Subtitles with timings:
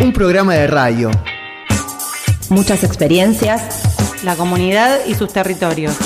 [0.00, 1.10] Un programa de radio.
[2.50, 3.82] Muchas experiencias.
[4.22, 5.96] La comunidad y sus territorios.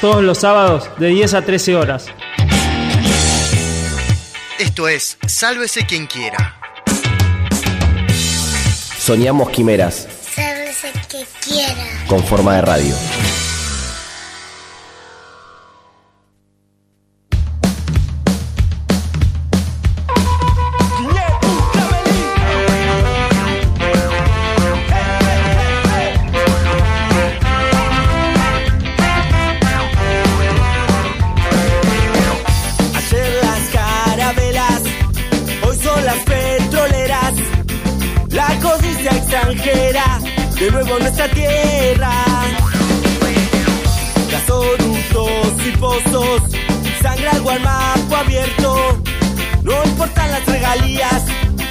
[0.00, 2.06] Todos los sábados de 10 a 13 horas.
[4.58, 6.56] Esto es Sálvese quien quiera.
[8.98, 10.08] Soñamos quimeras.
[10.34, 11.86] Sálvese quien quiera.
[12.08, 12.94] Con forma de radio.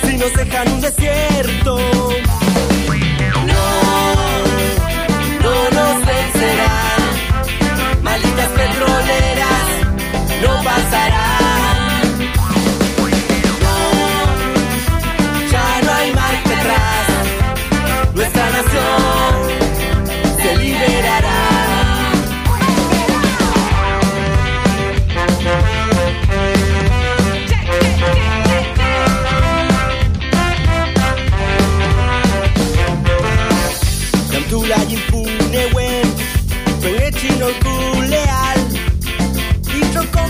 [0.03, 1.77] Si nos dejan un desierto.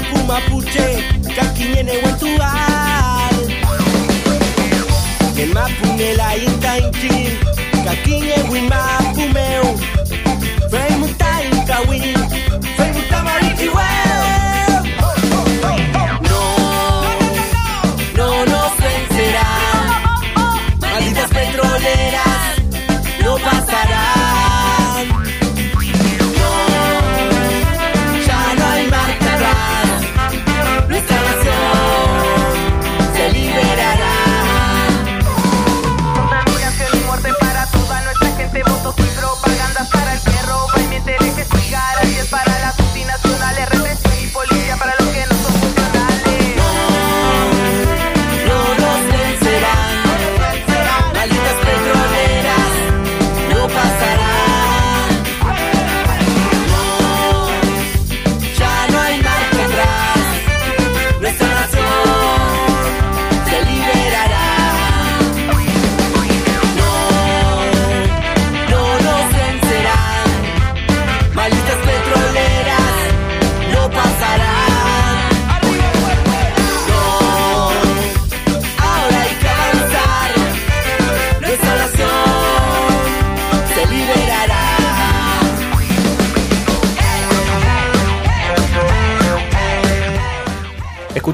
[0.09, 1.03] pu mapuche,
[1.35, 3.35] kakinene wentuan.
[5.37, 7.15] El mapune mapunela inta inchi,
[7.85, 9.67] kakine win mapumeu.
[10.69, 12.36] Fremutaita win.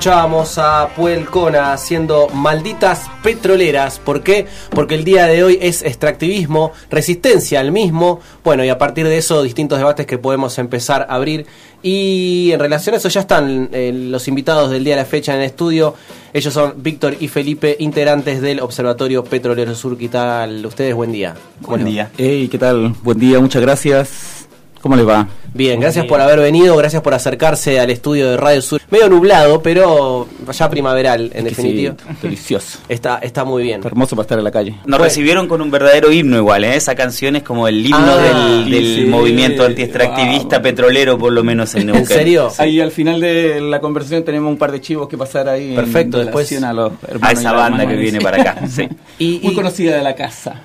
[0.04, 4.00] Escuchábamos a Puelcona haciendo malditas petroleras.
[4.00, 4.48] ¿Por qué?
[4.72, 8.20] Porque el día de hoy es extractivismo, resistencia al mismo.
[8.44, 11.46] Bueno, y a partir de eso, distintos debates que podemos empezar a abrir.
[11.82, 15.36] Y en relación a eso, ya están eh, los invitados del día de la fecha
[15.36, 15.96] en el estudio.
[16.34, 19.98] Ellos son Víctor y Felipe, integrantes del Observatorio Petrolero Sur.
[19.98, 20.66] ¿Qué tal?
[20.66, 21.34] Ustedes, buen día.
[21.62, 22.12] ¿Cómo Buen día.
[22.18, 22.94] Hey, ¿qué tal?
[23.04, 24.50] Buen día, muchas gracias.
[24.82, 25.30] ¿Cómo les va?
[25.54, 28.82] Bien, gracias por haber venido, gracias por acercarse al estudio de Radio Sur.
[28.90, 31.96] Medio nublado, pero ya primaveral, en definitiva.
[32.00, 32.80] Sí, delicioso.
[32.90, 33.76] Está, está muy bien.
[33.78, 34.76] Está hermoso para estar en la calle.
[34.86, 36.76] Nos recibieron con un verdadero himno igual, ¿eh?
[36.76, 38.18] Esa canción es como el himno Ah,
[38.64, 39.06] del, del sí.
[39.06, 40.64] movimiento antiextractivista Wow.
[40.64, 42.02] petrolero, por lo menos en Neuquén.
[42.04, 42.52] ¿En serio?
[42.58, 45.70] Ahí al final de la conversación tenemos un par de chivos que pasar ahí.
[45.70, 46.92] en Perfecto, después- relación a, los
[47.22, 48.58] A esa banda que viene para acá.
[48.68, 48.88] Sí.
[49.20, 50.62] Y, Muy y- conocida de la casa.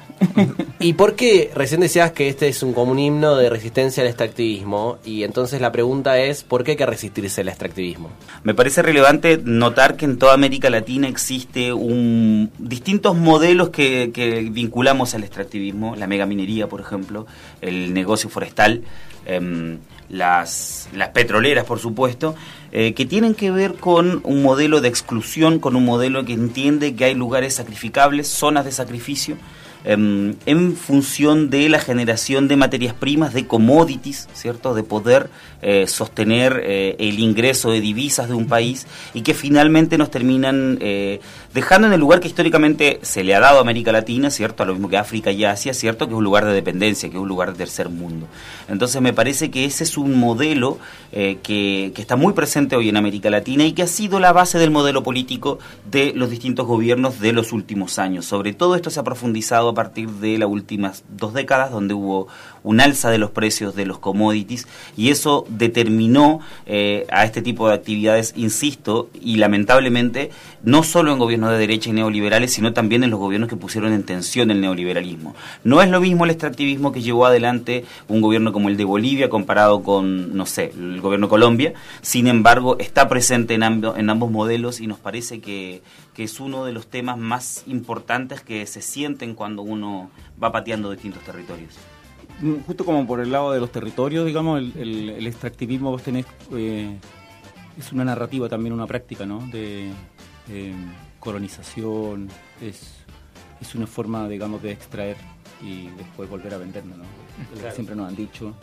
[0.81, 4.99] ¿Y por qué recién decías que este es un común himno de resistencia al extractivismo?
[5.05, 8.11] Y entonces la pregunta es, ¿por qué hay que resistirse al extractivismo?
[8.43, 14.11] Me parece relevante notar que en toda América Latina existe un, distintos modelos que,
[14.51, 17.27] vinculamos al extractivismo, la megaminería, por ejemplo,
[17.61, 18.83] el negocio forestal,
[19.27, 19.79] em,
[20.09, 22.35] las, las petroleras, por supuesto,
[22.73, 26.95] eh, que tienen que ver con un modelo de exclusión, con un modelo que entiende
[26.95, 29.37] que hay lugares sacrificables, zonas de sacrificio,
[29.85, 34.75] em, en función de la generación de materias primas, de commodities, ¿cierto?
[34.75, 35.31] De poder
[35.63, 40.79] eh, sostener eh, el ingreso de divisas de un país y que finalmente nos terminan
[40.81, 41.21] eh,
[41.59, 44.63] dejando en el lugar que históricamente se le ha dado a América Latina, ¿cierto?
[44.63, 46.07] A lo mismo que África y Asia, ¿cierto?
[46.07, 48.29] Que es un lugar de dependencia, que es un lugar de tercer mundo.
[48.69, 50.79] Entonces me parece que ese es un modelo
[51.11, 54.57] que, que está muy presente hoy en América Latina y que ha sido la base
[54.61, 55.59] del modelo político
[55.91, 58.25] de los distintos gobiernos de los últimos años.
[58.25, 62.29] Sobre todo esto se ha profundizado a partir de las últimas dos décadas, donde hubo
[62.63, 64.67] un alza de los precios de los commodities
[64.97, 70.31] y eso determinó eh, a este tipo de actividades, insisto, y lamentablemente,
[70.63, 73.93] no solo en gobiernos de derecha y neoliberales, sino también en los gobiernos que pusieron
[73.93, 75.35] en tensión el neoliberalismo.
[75.65, 79.29] No es lo mismo el extractivismo que llevó adelante un gobierno como el de Bolivia
[79.29, 81.73] comparado con, no sé, el gobierno de Colombia,
[82.03, 85.83] sin embargo, está presente en, en ambos modelos y nos parece que,
[86.15, 90.11] que es uno de los temas más importantes que se sienten cuando uno
[90.43, 91.75] va pateando distintos territorios.
[92.41, 96.97] Mm, justo como por el lado de los territorios, digamos, el, extractivismo vos tenés, eh,
[97.77, 99.41] es una narrativa también, una práctica, ¿no?
[99.53, 99.91] De
[101.19, 102.29] colonización,
[102.61, 102.95] es,
[103.61, 105.17] es una forma, digamos, de extraer
[105.61, 107.05] y después volver a venderlo, ¿no?
[107.73, 108.55] Siempre nos han dicho.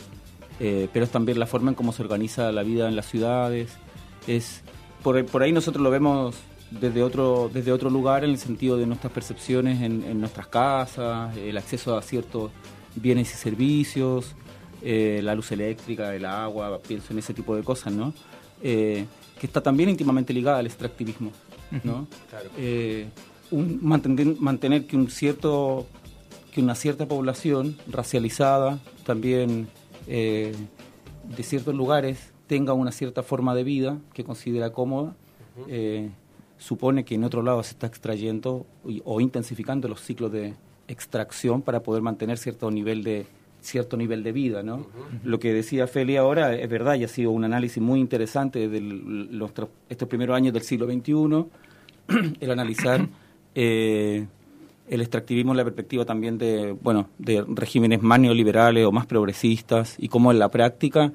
[0.58, 3.70] Eh, pero es también la forma en cómo se organiza la vida en las ciudades.
[4.26, 4.62] Es
[5.02, 6.36] por, por ahí nosotros lo vemos
[6.70, 11.36] desde otro desde otro lugar en el sentido de nuestras percepciones en, en nuestras casas,
[11.36, 12.50] el acceso a ciertos
[12.96, 14.34] bienes y servicios,
[14.82, 18.12] eh, la luz eléctrica, el agua, pienso en ese tipo de cosas, ¿no?
[18.62, 19.06] Eh,
[19.38, 21.30] que está también íntimamente ligada al extractivismo,
[21.84, 22.06] ¿no?
[22.56, 23.08] Eh,
[23.50, 25.86] mantener, mantener que un cierto
[26.52, 29.68] que una cierta población racializada también
[30.06, 35.14] de ciertos lugares tenga una cierta forma de vida que considera cómoda
[36.56, 38.66] supone que en otro lado se está extrayendo
[39.04, 40.54] o intensificando los ciclos de,
[40.88, 43.26] extracción para poder mantener cierto nivel de
[43.60, 44.86] cierto nivel de vida, ¿no?
[45.24, 48.80] Lo que decía Feli ahora es verdad y ha sido un análisis muy interesante de
[48.80, 49.50] los,
[49.88, 53.08] estos primeros años del siglo XXI, el analizar
[53.54, 54.26] eh,
[54.88, 59.96] el extractivismo en la perspectiva también de, bueno, de regímenes más neoliberales o más progresistas
[59.98, 61.12] y cómo en la práctica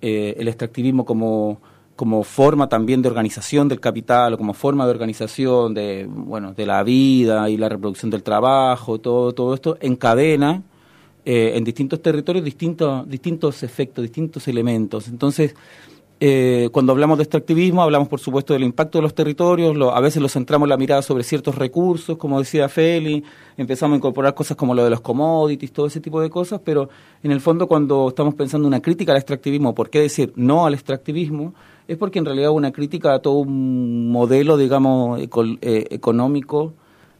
[0.00, 1.60] eh, el extractivismo como
[1.96, 6.66] como forma también de organización del capital o como forma de organización de bueno de
[6.66, 10.62] la vida y la reproducción del trabajo todo todo esto encadena
[11.24, 15.08] eh, en distintos territorios distintos distintos efectos distintos elementos.
[15.08, 15.54] Entonces
[16.20, 20.22] eh, cuando hablamos de extractivismo hablamos por supuesto del impacto de los territorios a veces
[20.22, 23.24] lo centramos la mirada sobre ciertos recursos como decía Feli
[23.56, 26.88] empezamos a incorporar cosas como lo de los commodities todo ese tipo de cosas pero
[27.22, 30.74] en el fondo cuando estamos pensando una crítica al extractivismo por qué decir no al
[30.74, 31.52] extractivismo
[31.86, 36.72] es porque en realidad una crítica a todo un modelo, digamos, eh, económico,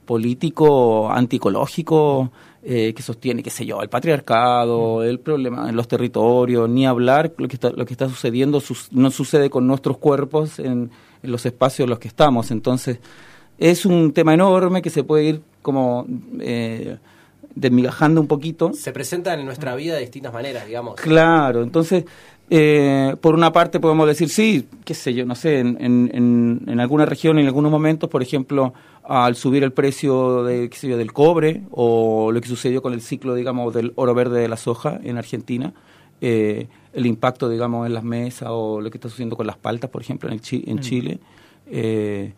[0.04, 2.30] político, anticológico,
[2.62, 7.32] eh, que sostiene, qué sé yo, el patriarcado, el problema en los territorios, ni hablar
[7.36, 8.62] lo que está, lo que está sucediendo
[8.92, 10.90] no sucede con nuestros cuerpos en,
[11.22, 12.50] los espacios en los que estamos.
[12.50, 13.00] Entonces,
[13.58, 16.06] es un tema enorme que se puede ir como
[16.40, 16.96] eh,
[17.54, 18.72] desmigajando un poquito.
[18.72, 20.96] Se presentan en nuestra vida de distintas maneras, digamos.
[20.96, 22.04] Claro, entonces
[22.50, 26.80] eh, por una parte podemos decir, sí, qué sé yo, no sé, en, en, en,
[26.80, 30.98] alguna región, en algunos momentos, por ejemplo, al subir el precio de, qué sé yo,
[30.98, 34.56] del cobre o lo que sucedió con el ciclo, digamos, del oro verde de la
[34.56, 35.72] soja en Argentina,
[36.20, 39.90] eh, el impacto, digamos, en las mesas o lo que está sucediendo con las paltas,
[39.90, 40.80] por ejemplo, en, en mm.
[40.80, 41.18] Chile.
[41.66, 42.32] Eh,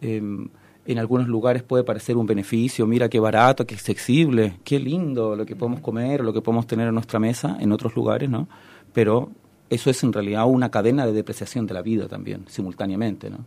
[0.00, 0.48] em,
[0.84, 5.46] en algunos lugares puede parecer un beneficio, mira qué barato, qué accesible, qué lindo lo
[5.46, 8.48] que podemos comer, lo que podemos tener en nuestra mesa en otros lugares, ¿no?
[8.92, 9.30] Pero
[9.72, 13.30] eso es en realidad una cadena de depreciación de la vida también, simultáneamente.
[13.30, 13.38] ¿no?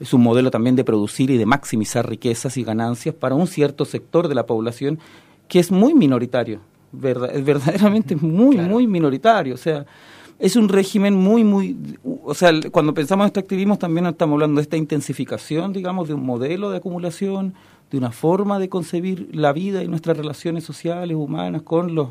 [0.00, 3.84] Es un modelo también de producir y de maximizar riquezas y ganancias para un cierto
[3.84, 4.98] sector de la población
[5.46, 9.54] que es muy minoritario, verdad, es verdaderamente muy, muy minoritario.
[9.54, 9.84] O sea,
[10.38, 11.76] es un régimen muy, muy...
[12.24, 16.14] O sea, cuando pensamos en este activismo también estamos hablando de esta intensificación, digamos, de
[16.14, 17.52] un modelo de acumulación,
[17.90, 22.08] de una forma de concebir la vida y nuestras relaciones sociales, humanas, con los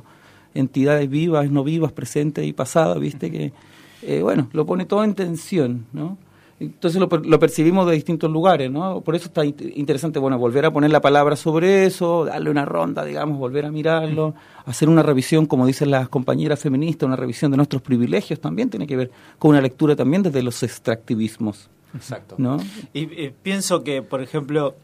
[0.54, 3.32] entidades vivas, no vivas, presentes y pasadas, ¿viste?
[3.32, 3.54] Que,
[4.02, 6.18] eh, bueno, lo pone todo en tensión, ¿no?
[6.60, 9.02] Entonces lo, lo, percibimos de distintos lugares, ¿no?
[9.02, 13.04] Por eso está interesante, bueno, volver a poner la palabra sobre eso, darle una ronda,
[13.04, 14.34] digamos, volver a mirarlo,
[14.66, 18.88] hacer una revisión, como dicen las compañeras feministas, una revisión de nuestros privilegios también tiene
[18.88, 21.70] que ver con una lectura también desde los extractivismos.
[21.96, 22.36] Exacto.
[22.38, 22.58] ¿no?
[22.94, 24.76] Y, pienso que, por ejemplo,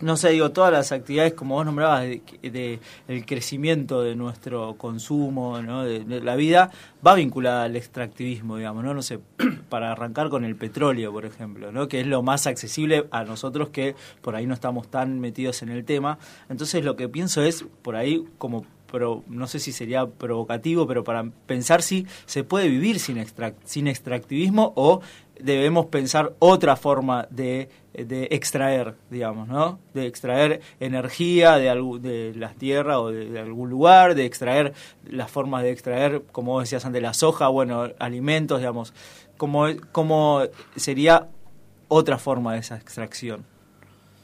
[0.00, 2.78] no sé, digo, todas las actividades, como vos nombrabas, de, de-
[3.08, 5.84] el crecimiento de nuestro consumo, ¿no?
[5.84, 6.70] de, la vida,
[7.06, 8.94] va vinculada al extractivismo, digamos, ¿no?
[8.94, 9.18] No sé,
[9.68, 11.88] para arrancar con el petróleo, por ejemplo, ¿no?
[11.88, 15.70] Que es lo más accesible a nosotros que por ahí no estamos tan metidos en
[15.70, 16.18] el tema.
[16.48, 21.04] Entonces lo que pienso es, por ahí, como pero no sé si sería provocativo, pero
[21.04, 25.02] para pensar si se puede vivir sin, extrac- sin extractivismo o
[25.38, 27.68] debemos pensar otra forma de,
[28.04, 29.78] de extraer, digamos, ¿no?
[29.94, 34.72] De extraer energía de, algu- de las tierras o de, algún lugar, de extraer
[35.04, 38.92] las formas de extraer, como decías antes, la soja, bueno, alimentos, digamos,
[39.36, 40.42] como, como
[40.76, 41.28] sería
[41.88, 43.44] otra forma de esa extracción.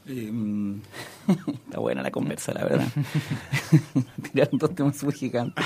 [0.07, 0.81] Eh, mm,
[1.65, 2.85] está buena la conversa, la verdad.
[4.31, 5.65] Tiraron dos temas súper gigantes.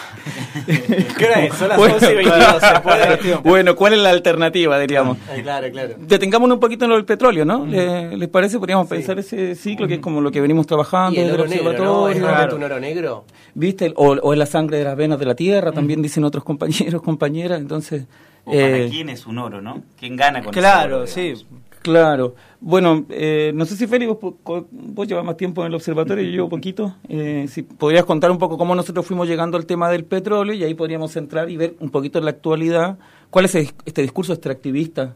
[1.17, 1.53] ¿Qué hora es?
[1.55, 3.35] Son las 11 y 22, se puede.
[3.43, 5.17] bueno, ¿cuál es la alternativa, diríamos?
[5.29, 5.95] Ay, claro, claro.
[5.99, 7.65] Detengámonos un poquito en lo del petróleo, ¿no?
[7.65, 8.57] ¿Le- ¿Les parece?
[8.59, 11.49] Podríamos pensar ese ciclo que es como lo que venimos trabajando Y el desde oro
[11.49, 12.09] negro, ¿no?
[12.09, 12.27] ¿Es observatorio.
[12.27, 13.25] realmente un oro negro?
[13.55, 13.93] ¿Viste?
[13.97, 17.01] O, o es la sangre de las venas de la tierra, también dicen otros compañeros,
[17.01, 17.59] compañeras.
[17.59, 18.05] Entonces.
[18.45, 19.83] O para eh, quién es un oro, ¿no?
[19.99, 21.33] ¿Quién gana con ese Claro, oro, sí.
[21.81, 22.35] Claro.
[22.59, 24.35] Bueno, eh, no sé si Félix, vos,
[24.71, 26.95] vos llevas más tiempo en el observatorio, yo llevo poquito.
[27.07, 30.63] Eh, si podrías contar un poco cómo nosotros fuimos llegando al tema del petróleo y
[30.63, 32.97] ahí podríamos entrar y ver un poquito en la actualidad
[33.29, 35.13] cuál es este discurso extractivista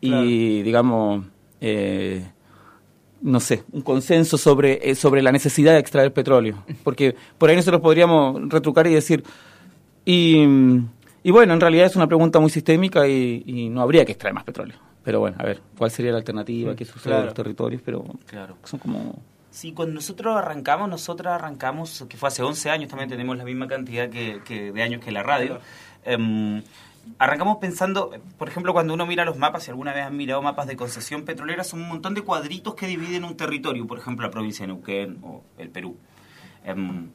[0.00, 0.24] y, Claro.
[0.26, 1.24] digamos,
[1.60, 2.26] eh,
[3.22, 6.64] no sé, un consenso sobre, eh, sobre la necesidad de extraer petróleo.
[6.84, 9.22] Porque por ahí nosotros podríamos retrucar y decir,
[10.04, 10.44] y,
[11.22, 14.34] y bueno, en realidad es una pregunta muy sistémica y, y no habría que extraer
[14.34, 14.76] más petróleo.
[15.04, 16.74] Pero bueno, a ver, ¿cuál sería la alternativa?
[16.76, 17.82] ¿Qué sucede en los territorios?
[17.84, 18.56] Pero Claro.
[18.64, 19.18] son como...
[19.50, 23.68] Sí, cuando nosotros arrancamos, nosotros arrancamos, que fue hace 11 años, también tenemos la misma
[23.68, 25.60] cantidad que, que de años que la radio.
[26.04, 26.62] Em,
[27.18, 30.66] arrancamos pensando, por ejemplo, cuando uno mira los mapas, si alguna vez han mirado mapas
[30.66, 34.30] de concesión petrolera, son un montón de cuadritos que dividen un territorio, por ejemplo, la
[34.30, 35.98] provincia de Neuquén o el Perú.
[36.64, 37.10] Em,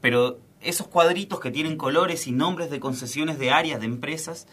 [0.00, 4.46] pero esos cuadritos que tienen colores y nombres de concesiones de áreas, de empresas,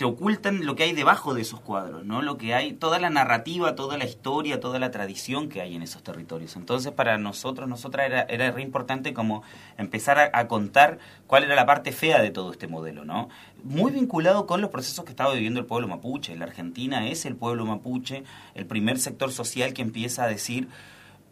[0.00, 2.22] te ocultan lo que hay debajo de esos cuadros, ¿no?
[2.22, 5.82] Lo que hay, toda la narrativa, toda la historia, toda la tradición que hay en
[5.82, 6.56] esos territorios.
[6.56, 9.42] Entonces, para nosotros, nosotras era, era re importante como
[9.76, 13.28] empezar a, a contar cuál era la parte fea de todo este modelo, ¿no?
[13.62, 16.34] Muy vinculado con los procesos que estaba viviendo el pueblo mapuche.
[16.34, 20.68] La Argentina es el pueblo mapuche, el primer sector social que empieza a decir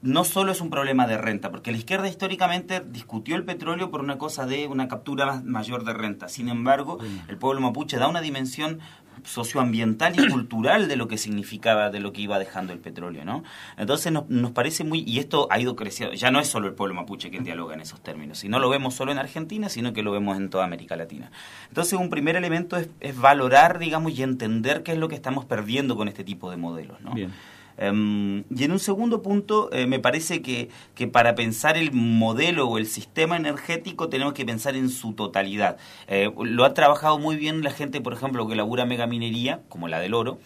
[0.00, 4.00] no solo es un problema de renta, porque la izquierda históricamente discutió el petróleo por
[4.00, 6.28] una cosa de una captura mayor de renta.
[6.28, 8.78] Sin embargo, el pueblo mapuche da una dimensión
[9.24, 13.42] socioambiental y cultural de lo que significaba, de lo que iba dejando el petróleo, ¿no?
[13.76, 16.74] Entonces nos, nos parece muy, y esto ha ido creciendo, ya no es solo el
[16.74, 19.92] pueblo mapuche quien dialoga en esos términos, y no lo vemos solo en Argentina, sino
[19.92, 21.32] que lo vemos en toda América Latina.
[21.68, 25.44] Entonces un primer elemento es, es valorar, digamos, y entender qué es lo que estamos
[25.44, 27.12] perdiendo con este tipo de modelos, ¿no?
[27.12, 27.32] Bien.
[27.78, 32.68] Em, y en un segundo punto, eh, me parece que, que para pensar el modelo
[32.68, 35.78] o el sistema energético tenemos que pensar en su totalidad.
[36.08, 40.00] Eh, lo ha trabajado muy bien la gente, por ejemplo, que labura megaminería, como la
[40.00, 40.38] del oro,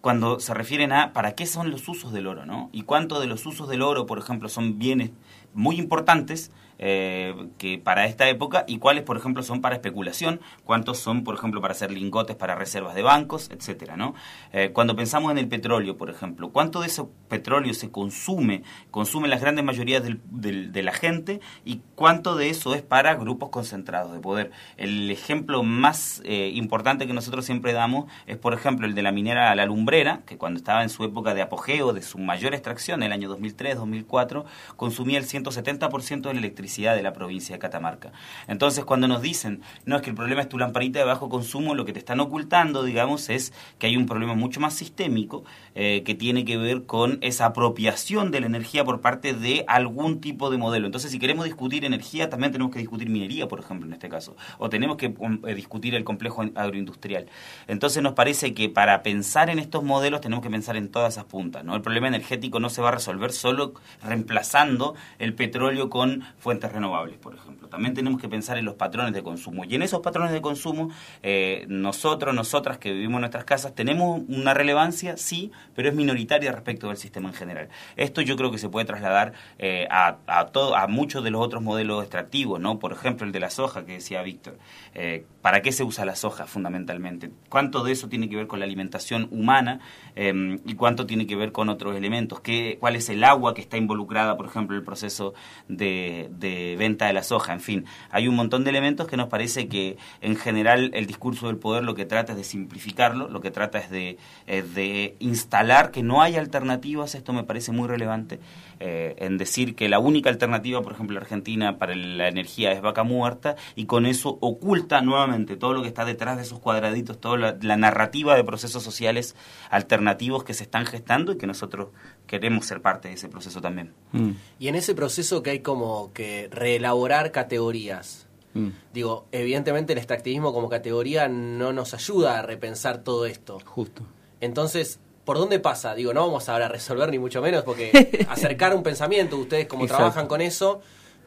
[0.00, 2.68] cuando se refieren a para qué son los usos del oro, ¿no?
[2.72, 5.10] Y cuánto de los usos del oro, por ejemplo, son bienes
[5.54, 10.98] muy importantes eh, que para esta época y cuáles, por ejemplo, son para especulación, cuántos
[10.98, 14.14] son, por ejemplo, para hacer lingotes para reservas de bancos, etcétera, ¿no?
[14.52, 19.30] Eh, cuando pensamos en el petróleo, por ejemplo, cuánto de ese petróleo se consume, consumen
[19.30, 24.12] las grandes mayorías del- de la gente y cuánto de eso es para grupos concentrados
[24.12, 24.50] de poder.
[24.76, 29.12] El ejemplo más eh, importante que nosotros siempre damos es, por ejemplo, el de la
[29.12, 33.02] minera La Lumbrera, que cuando estaba en su época de apogeo, de su mayor extracción,
[33.02, 34.44] el año 2003-2004,
[34.76, 38.12] consumía el 170% de la electricidad de la provincia de Catamarca.
[38.48, 41.74] Entonces, cuando nos dicen, no es que el problema es tu lamparita de bajo consumo,
[41.74, 45.44] lo que te están ocultando, digamos, es que hay un problema mucho más sistémico
[45.74, 50.20] eh, que tiene que ver con esa apropiación de la energía por parte de algún
[50.20, 50.86] tipo de modelo.
[50.86, 54.36] Entonces, si queremos discutir energía, también tenemos que discutir minería, por ejemplo, en este caso,
[54.58, 57.26] o tenemos que um, eh, discutir el complejo agroindustrial.
[57.68, 61.24] Entonces, nos parece que para pensar en estos modelos tenemos que pensar en todas esas
[61.24, 61.64] puntas.
[61.64, 61.74] ¿no?
[61.74, 67.18] El problema energético no se va a resolver solo reemplazando el petróleo con fuentes renovables,
[67.18, 67.68] por ejemplo.
[67.68, 69.64] También tenemos que pensar en los patrones de consumo.
[69.64, 70.90] Y en esos patrones de consumo,
[71.22, 76.52] eh, nosotros, nosotras que vivimos en nuestras casas, tenemos una relevancia, sí, pero es minoritaria
[76.52, 77.68] respecto del sistema en general.
[77.96, 81.62] Esto yo creo que se puede trasladar eh, a, a, a muchos de los otros
[81.62, 82.78] modelos extractivos, ¿no?
[82.78, 84.58] Por ejemplo, el de la soja que decía Víctor.
[84.94, 87.30] Eh, ¿Para qué se usa la soja fundamentalmente?
[87.48, 89.80] ¿Cuánto de eso tiene que ver con la alimentación humana
[90.16, 92.40] eh, y cuánto tiene que ver con otros elementos?
[92.40, 95.34] ¿Qué, ¿Cuál es el agua que está involucrada, por ejemplo, en el proceso
[95.68, 99.28] de de venta de la soja, en fin, hay un montón de elementos que nos
[99.28, 103.40] parece que en general el discurso del poder lo que trata es de simplificarlo, lo
[103.40, 107.88] que trata es de, es de instalar que no hay alternativas, esto me parece muy
[107.88, 108.40] relevante,
[108.78, 112.82] eh, en decir que la única alternativa, por ejemplo, en Argentina para la energía es
[112.82, 117.18] vaca muerta y con eso oculta nuevamente todo lo que está detrás de esos cuadraditos,
[117.18, 119.34] toda la, la narrativa de procesos sociales
[119.70, 121.88] alternativos que se están gestando y que nosotros
[122.26, 123.92] queremos ser parte de ese proceso también.
[124.12, 124.32] Mm.
[124.58, 128.26] Y en ese proceso que hay como que reelaborar categorías.
[128.54, 128.68] Mm.
[128.92, 133.58] Digo, evidentemente el extractivismo como categoría no nos ayuda a repensar todo esto.
[133.64, 134.02] Justo.
[134.40, 135.94] Entonces, ¿por dónde pasa?
[135.94, 139.84] Digo, no vamos ahora a resolver ni mucho menos, porque acercar un pensamiento, ustedes como
[139.84, 139.98] Exacto.
[140.04, 140.80] trabajan con eso,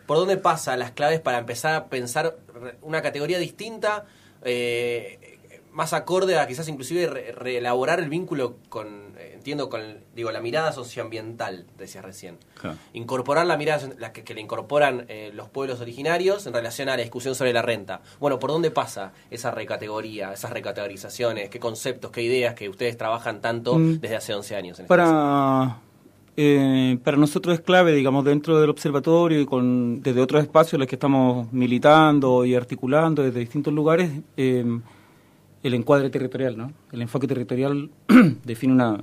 [0.08, 2.38] ¿por dónde pasa las claves para empezar a pensar
[2.82, 4.06] una categoría distinta,
[4.44, 5.38] eh,
[5.72, 9.09] más acorde a quizás inclusive re- reelaborar el vínculo con,
[9.52, 9.82] entiendo, con,
[10.16, 12.38] digo, la mirada socioambiental, decías recién?
[12.60, 12.78] Claro.
[12.94, 16.98] incorporar la mirada la que, que le incorporan eh, los pueblos originarios en relación a
[16.98, 18.02] la discusión sobre la renta.
[18.20, 21.50] Bueno, ¿por dónde pasa esa recategoría, esas recategorizaciones?
[21.50, 24.00] ¿Qué conceptos, qué ideas que ustedes trabajan tanto Mm.
[24.00, 24.80] desde hace 11 años?
[24.80, 24.88] en este?
[24.88, 25.80] Para,
[26.38, 30.80] eh, para nosotros es clave, digamos, dentro del observatorio y con, desde otros espacios en
[30.82, 34.64] los que estamos militando y articulando desde distintos lugares, eh,
[35.64, 36.72] el encuadre territorial, ¿no?
[36.92, 37.90] El enfoque territorial
[38.46, 39.00] define una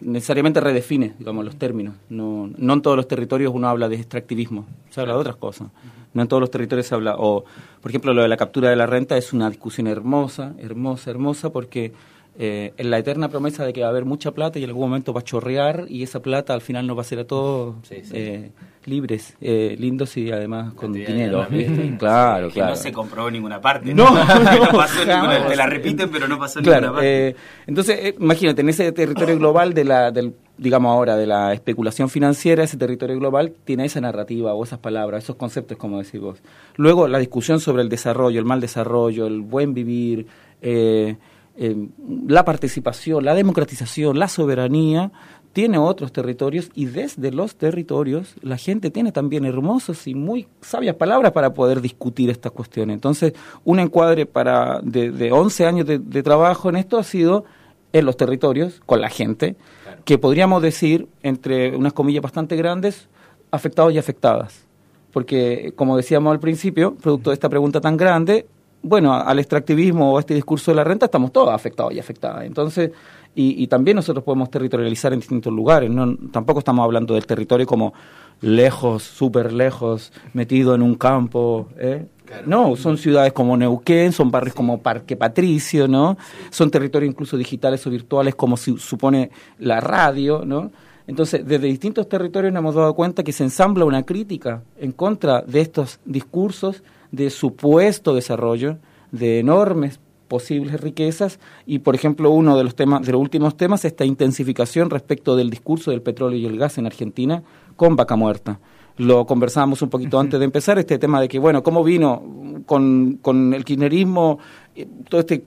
[0.00, 1.94] necesariamente redefine, digamos, los términos.
[2.08, 5.68] No, no en todos los territorios uno habla de extractivismo, se habla de otras cosas.
[6.14, 7.44] No en todos los territorios se habla, o
[7.80, 11.50] por ejemplo lo de la captura de la renta es una discusión hermosa, hermosa, hermosa,
[11.50, 11.92] porque
[12.38, 14.88] eh, en la eterna promesa de que va a haber mucha plata y en algún
[14.88, 17.74] momento va a chorrear y esa plata al final nos va a hacer a todos
[17.82, 18.12] Sí, sí.
[18.14, 18.50] eh,
[18.84, 21.46] libres, eh, lindos y además con dinero.
[21.50, 21.96] ¿viste?
[21.98, 22.70] Claro, que claro.
[22.70, 23.92] no se comprobó en ninguna parte.
[23.92, 24.14] No, no,
[24.72, 27.28] pasó en ninguna, te la repiten, pero no pasó en Claro, ninguna parte.
[27.30, 31.52] eh, entonces, eh, imagínate, en ese territorio global de la, del, digamos ahora, de la
[31.52, 36.20] especulación financiera, ese territorio global tiene esa narrativa o esas palabras, esos conceptos, como decís
[36.20, 36.38] vos.
[36.76, 40.26] Luego, la discusión sobre el desarrollo, el mal desarrollo, el buen vivir,
[40.62, 41.16] eh,
[41.58, 41.88] eh,
[42.26, 45.10] la participación, la democratización, la soberanía,
[45.52, 50.94] tiene otros territorios y desde los territorios la gente tiene también hermosos y muy sabias
[50.94, 52.94] palabras para poder discutir estas cuestiones.
[52.94, 53.32] Entonces,
[53.64, 57.44] un encuadre para de, de 11 años de, de trabajo en esto ha sido
[57.92, 59.56] en los territorios, con la gente,
[60.04, 63.08] que podríamos decir, entre unas comillas bastante grandes,
[63.50, 64.64] afectados y afectadas.
[65.12, 68.46] Porque, como decíamos al principio, producto de esta pregunta tan grande,
[68.82, 72.44] bueno, al extractivismo o a este discurso de la renta estamos todos afectados y afectadas.
[72.44, 72.92] Entonces,
[73.34, 75.90] y, y también nosotros podemos territorializar en distintos lugares.
[75.90, 77.92] No, tampoco estamos hablando del territorio como
[78.40, 81.68] lejos, súper lejos, metido en un campo.
[81.78, 82.06] ¿eh?
[82.46, 86.16] No, son ciudades como Neuquén, son barrios como Parque Patricio, ¿no?
[86.50, 90.70] Son territorios incluso digitales o virtuales como se supone la radio, ¿no?
[91.06, 95.40] Entonces, desde distintos territorios nos hemos dado cuenta que se ensambla una crítica en contra
[95.40, 98.78] de estos discursos de supuesto desarrollo,
[99.12, 103.84] de enormes posibles riquezas y, por ejemplo, uno de los temas, de los últimos temas,
[103.84, 107.42] esta intensificación respecto del discurso del petróleo y el gas en Argentina
[107.76, 108.60] con vaca muerta.
[108.98, 112.22] Lo conversábamos un poquito antes de empezar, este tema de que, bueno, cómo vino
[112.66, 114.38] con, con el kirchnerismo,
[114.74, 115.44] eh, todo este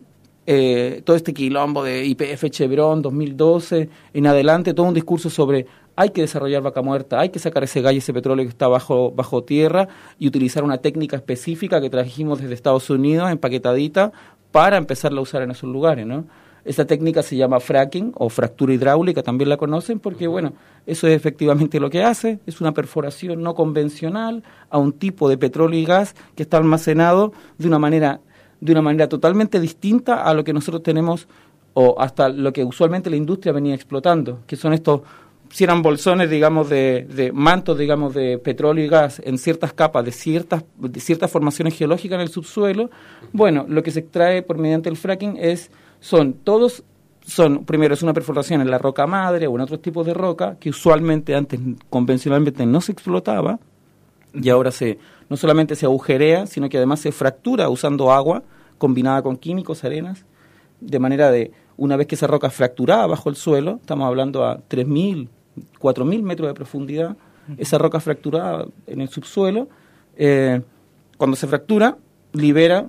[0.53, 6.09] eh, todo este quilombo de IPF Chevron 2012 en adelante, todo un discurso sobre hay
[6.09, 9.11] que desarrollar vaca muerta, hay que sacar ese gas y ese petróleo que está bajo,
[9.11, 9.87] bajo tierra
[10.19, 14.11] y utilizar una técnica específica que trajimos desde Estados Unidos, empaquetadita,
[14.51, 16.25] para empezarla a usar en esos lugares, ¿no?
[16.65, 20.51] Esa técnica se llama fracking o fractura hidráulica, también la conocen, porque bueno,
[20.85, 25.37] eso es efectivamente lo que hace, es una perforación no convencional a un tipo de
[25.37, 28.19] petróleo y gas que está almacenado de una manera
[28.61, 31.27] de una manera totalmente distinta a lo que nosotros tenemos
[31.73, 35.01] o hasta lo que usualmente la industria venía explotando, que son estos,
[35.49, 40.05] si eran bolsones, digamos, de, de mantos, digamos, de petróleo y gas en ciertas capas
[40.05, 42.91] de ciertas, de ciertas formaciones geológicas en el subsuelo,
[43.33, 46.83] bueno, lo que se extrae por mediante el fracking es, son todos,
[47.25, 50.57] son, primero es una perforación en la roca madre o en otros tipos de roca,
[50.59, 53.59] que usualmente antes convencionalmente no se explotaba,
[54.33, 54.97] y ahora se
[55.31, 58.43] no solamente se agujerea, sino que además se fractura usando agua
[58.77, 60.25] combinada con químicos, arenas,
[60.81, 64.57] de manera de, una vez que esa roca fracturada bajo el suelo, estamos hablando a
[64.57, 65.29] 3.000,
[65.79, 67.15] 4.000 metros de profundidad,
[67.57, 69.69] esa roca fracturada en el subsuelo,
[70.17, 70.61] eh,
[71.15, 71.97] cuando se fractura,
[72.33, 72.87] libera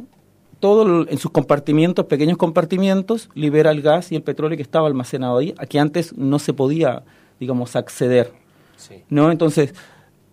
[0.59, 5.39] todo en sus compartimientos, pequeños compartimientos, libera el gas y el petróleo que estaba almacenado
[5.39, 7.05] ahí, a que antes no se podía,
[7.39, 8.33] digamos, acceder.
[8.77, 9.05] Sí.
[9.11, 9.31] ¿no?
[9.31, 9.75] Entonces,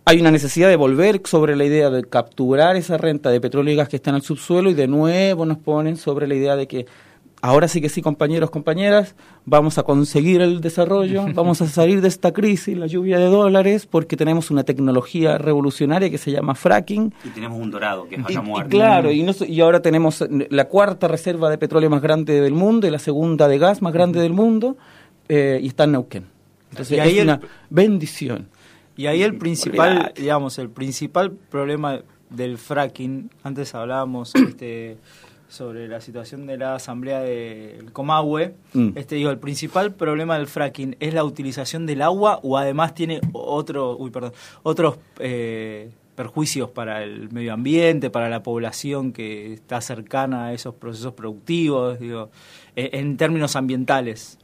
[0.04, 3.76] hay una necesidad de volver sobre la idea de capturar esa renta de petróleo y
[3.76, 6.66] gas que está en el subsuelo y de nuevo nos ponen sobre la idea de
[6.66, 6.86] que
[7.42, 9.14] ahora sí que sí, compañeros, compañeras,
[9.46, 13.86] vamos a conseguir el desarrollo, vamos a salir de esta crisis, la lluvia de dólares,
[13.86, 17.14] porque tenemos una tecnología revolucionaria que se llama fracking.
[17.24, 20.64] Y tenemos un dorado, que es Y, y claro, y, no y ahora tenemos la
[20.66, 24.20] cuarta reserva de petróleo más grande del mundo y la segunda de gas más grande
[24.20, 24.76] del mundo,
[25.28, 26.24] eh, y está en Neuquén.
[26.70, 28.48] Entonces Y ahí es el- una bendición.
[29.00, 34.98] Y ahí el principal, digamos, el principal problema del fracking, antes hablábamos este,
[35.48, 38.90] sobre la situación de la asamblea del Comahue, Mm.
[38.96, 43.22] este digo, el principal problema del fracking es la utilización del agua o además tiene
[43.32, 44.34] otro, uy, perdón,
[44.64, 50.74] otros eh, perjuicios para el medio ambiente, para la población que está cercana a esos
[50.74, 52.28] procesos productivos, digo,
[52.76, 54.38] eh, en términos ambientales.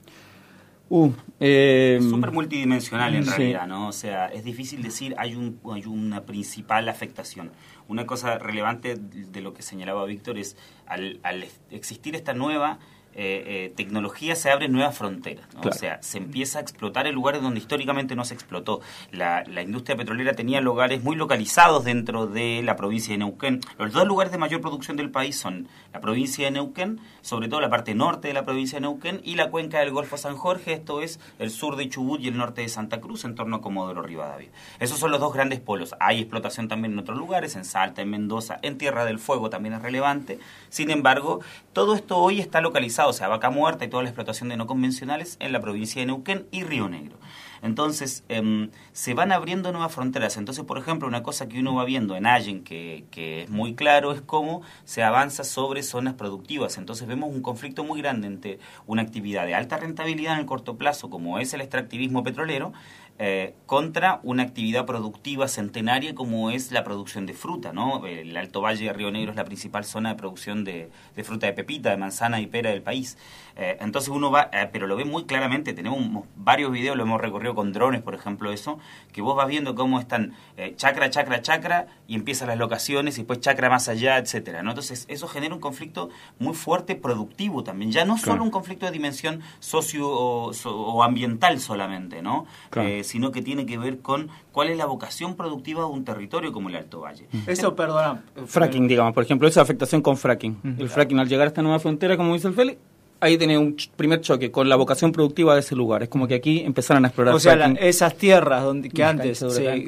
[0.89, 3.31] Uh, eh, súper multidimensional en sí.
[3.31, 3.89] realidad, ¿no?
[3.89, 7.51] O sea, es difícil decir hay, un, hay una principal afectación.
[7.89, 12.79] Una cosa relevante de lo que señalaba Víctor es al, al existir esta nueva
[13.19, 15.63] eh, eh, tecnología se abren nuevas fronteras, ¿no?
[15.63, 15.77] Claro.
[15.77, 18.81] O sea, se empieza a explotar en lugares donde históricamente no se explotó.
[19.11, 23.61] La, la industria petrolera tenía lugares muy localizados dentro de la provincia de Neuquén.
[23.79, 27.61] Los dos lugares de mayor producción del país son la provincia de Neuquén, sobre todo
[27.61, 30.75] la parte norte de la provincia de Neuquén, y la cuenca del Golfo San Jorge,
[30.75, 33.61] esto es el sur de Chubut y el norte de Santa Cruz, en torno a
[33.63, 34.51] Comodoro Rivadavia.
[34.79, 35.95] Esos son los dos grandes polos.
[36.01, 39.75] Hay explotación también en otros lugares, en Salta, en Mendoza, en Tierra del Fuego también
[39.75, 40.39] es relevante.
[40.69, 41.41] Sin embargo,
[41.73, 44.67] todo esto hoy está localizado, o sea, Vaca Muerta y toda la explotación de no
[44.67, 47.17] convencionales en la provincia de Neuquén y Río Negro.
[47.63, 50.37] Entonces, em, se van abriendo nuevas fronteras.
[50.37, 53.75] Entonces, por ejemplo, una cosa que uno va viendo en Allen, que, que es muy
[53.75, 56.79] claro, es cómo se avanza sobre zonas productivas.
[56.79, 60.77] Entonces, vemos un conflicto muy grande entre una actividad de alta rentabilidad en el corto
[60.77, 62.73] plazo, como es el extractivismo petrolero,
[63.19, 68.07] eh, contra una actividad productiva centenaria como es la producción de fruta, ¿no?
[68.07, 71.47] El Alto Valle de Río Negro es la principal zona de producción de, de fruta
[71.47, 73.17] de pepita, de manzana y pera del país.
[73.59, 75.99] Eh, entonces uno va, eh, pero lo ve muy claramente, tenemos
[76.37, 78.79] varios videos, lo hemos recorrido con drones, por ejemplo, eso,
[79.13, 83.23] que vos vas viendo cómo están eh, chacra, chacra, chacra, y empiezan las locaciones, y
[83.23, 84.73] después chacra más allá, etcétera, ¿no?
[84.73, 88.93] Entonces eso genera un conflicto muy fuerte productivo también, ya no solo un conflicto de
[88.93, 92.45] dimensión socio o, so- o ambiental solamente, ¿no?
[92.69, 92.89] Claro.
[92.89, 96.53] Eh, sino que tiene que ver con cuál es la vocación productiva de un territorio
[96.53, 97.27] como el Alto Valle.
[97.47, 98.23] Eso, perdona.
[98.47, 100.77] fracking, digamos, por ejemplo, esa afectación con fracking.
[100.79, 102.79] El fracking al llegar a esta nueva frontera, como dice el Félix,
[103.21, 106.03] ahí tiene un primer choque con la vocación productiva de ese lugar.
[106.03, 109.39] Es como que aquí empezaron a explorar O sea, la- esas tierras donde que antes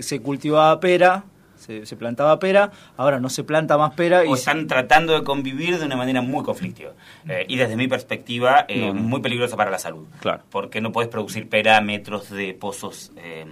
[0.00, 1.24] se, cultivaba pera,
[1.56, 5.24] se, se plantaba pera, ahora no se planta más pera y o están tratando de
[5.24, 6.92] convivir de una manera muy conflictiva.
[7.28, 8.94] Eh, y desde mi perspectiva, eh, no.
[8.94, 10.06] muy peligrosa para la salud.
[10.20, 10.42] Claro.
[10.50, 13.44] Porque no puedes producir pera a metros de pozos eh,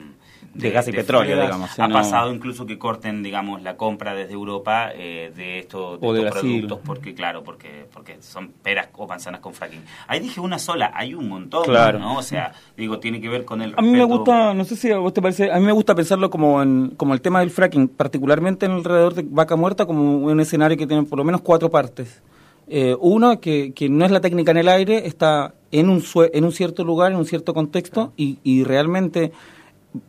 [0.57, 4.33] De gas y petróleo, digamos, Ha no- pasado incluso que corten, digamos, la compra desde
[4.33, 8.88] Europa eh, de, esto, de O de estos productos, porque claro, porque porque son peras
[8.95, 9.83] o manzanas con fracking.
[10.09, 11.99] Ahí dije una sola, hay un montón, Claro.
[11.99, 12.16] ¿no?
[12.16, 14.90] O sea, digo, tiene que ver con el A mí me gusta, no sé si
[14.90, 17.51] a vos te parece, a mí me gusta pensarlo como en, como el tema del
[17.51, 21.40] fracking, particularmente en alrededor de Vaca Muerta, como un escenario que tiene por lo menos
[21.42, 22.23] cuatro partes.
[22.69, 26.31] Eh, uno, que, que no es la técnica en el aire, está en un, sue-
[26.35, 29.31] en un cierto lugar, en un cierto contexto, y, y realmente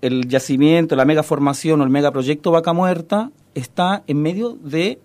[0.02, 5.00] el yacimiento, la mega formación o el megaproyecto Vaca Muerta está en medio de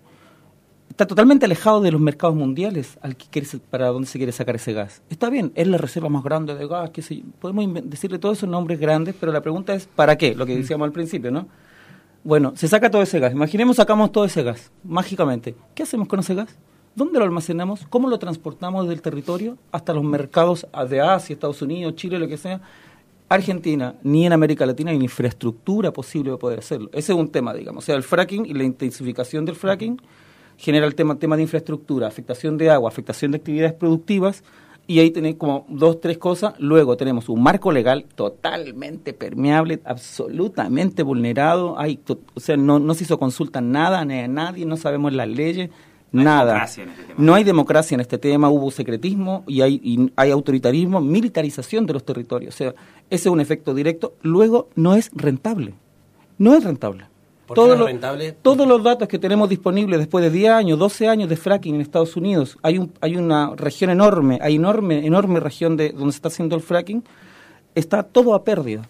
[0.93, 4.57] está totalmente alejado de los mercados mundiales al que quiere, para dónde se quiere sacar
[4.57, 5.03] ese gas.
[5.09, 7.23] Está bien, es la reserva más grande de gas, sé yo.
[7.41, 10.35] podemos decirle todos esos nombres grandes, pero la pregunta es ¿para qué?
[10.35, 11.49] Lo que decíamos al principio, ¿no?
[12.25, 13.33] Bueno, se saca todo ese gas.
[13.33, 15.55] Imaginemos sacamos todo ese gas, mágicamente.
[15.75, 16.57] ¿Qué hacemos con ese gas?
[16.95, 17.87] ¿Dónde lo almacenamos?
[17.89, 22.37] ¿Cómo lo transportamos del territorio hasta los mercados de Asia, Estados Unidos, Chile, lo que
[22.37, 22.61] sea?
[23.35, 26.89] Argentina, ni en América Latina hay infraestructura posible de poder hacerlo.
[26.93, 27.85] Ese es un tema, digamos.
[27.85, 30.01] O sea, el fracking y la intensificación del fracking
[30.57, 34.45] genera el tema, tema de infraestructura, afectación de agua, afectación de actividades productivas,
[34.87, 36.55] y ahí tenéis como dos, tres cosas.
[36.59, 41.79] Luego tenemos un marco legal totalmente permeable, absolutamente vulnerado.
[41.79, 42.01] Hay,
[42.35, 45.71] o sea, no, no se hizo consulta nada, ni a nadie, no sabemos las leyes,
[46.13, 46.45] nada.
[46.53, 47.15] democracia en este.
[47.19, 51.93] No hay democracia en este tema, hubo secretismo y hay, y hay autoritarismo, militarización de
[51.95, 52.55] los territorios.
[52.55, 52.69] O sea,
[53.11, 54.15] ese es un efecto directo.
[54.23, 55.75] Luego, no es rentable.
[56.39, 57.05] No es rentable.
[57.47, 58.33] ¿Por qué no Todos es los- rentable?
[58.43, 61.81] Todos los datos que tenemos disponibles después de 10 años, 12 años de fracking en
[61.81, 66.17] Estados Unidos, hay, un, hay una región enorme, hay enorme, enorme región de donde se
[66.17, 67.03] está haciendo el fracking,
[67.75, 68.89] está todo a pérdida.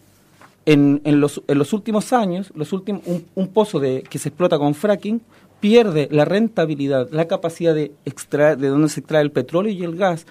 [0.65, 4.29] En, en, los, en los últimos años, los últimos, un, un pozo de, que se
[4.29, 5.21] explota con fracking
[5.63, 9.97] pierde la rentabilidad, la capacidad de extraer, de donde se extrae el petróleo y el
[9.97, 10.27] gas.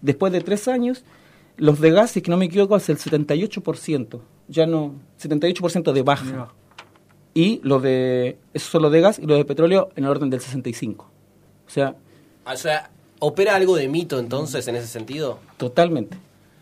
[0.00, 1.04] Después de tres años,
[1.56, 5.92] los de gas, si es que no me equivoco, es el 78%, ya no, 78%
[5.92, 6.54] de baja.
[7.34, 10.30] Y los de, eso son los de gas y los de petróleo en el orden
[10.30, 11.10] del 65.
[11.66, 11.96] O sea,
[12.46, 12.88] O sea,
[13.20, 15.40] ¿Opera algo de mito entonces en ese sentido?
[15.56, 16.16] Totalmente.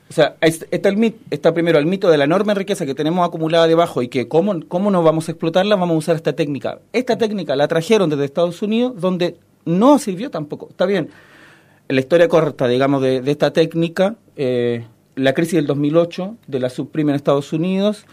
[0.09, 2.95] O sea, es- está, el mit- está primero el mito de la enorme riqueza que
[2.95, 6.33] tenemos acumulada debajo y que cómo, cómo no vamos a explotarla, vamos a usar esta
[6.35, 6.79] técnica.
[6.92, 10.69] Esta técnica la trajeron desde Estados Unidos, donde no sirvió tampoco.
[10.71, 11.11] Está bien,
[11.88, 16.71] la historia corta, digamos, de, de esta técnica, eh, la crisis del 2008, de la
[16.71, 18.07] subprime en Estados Unidos,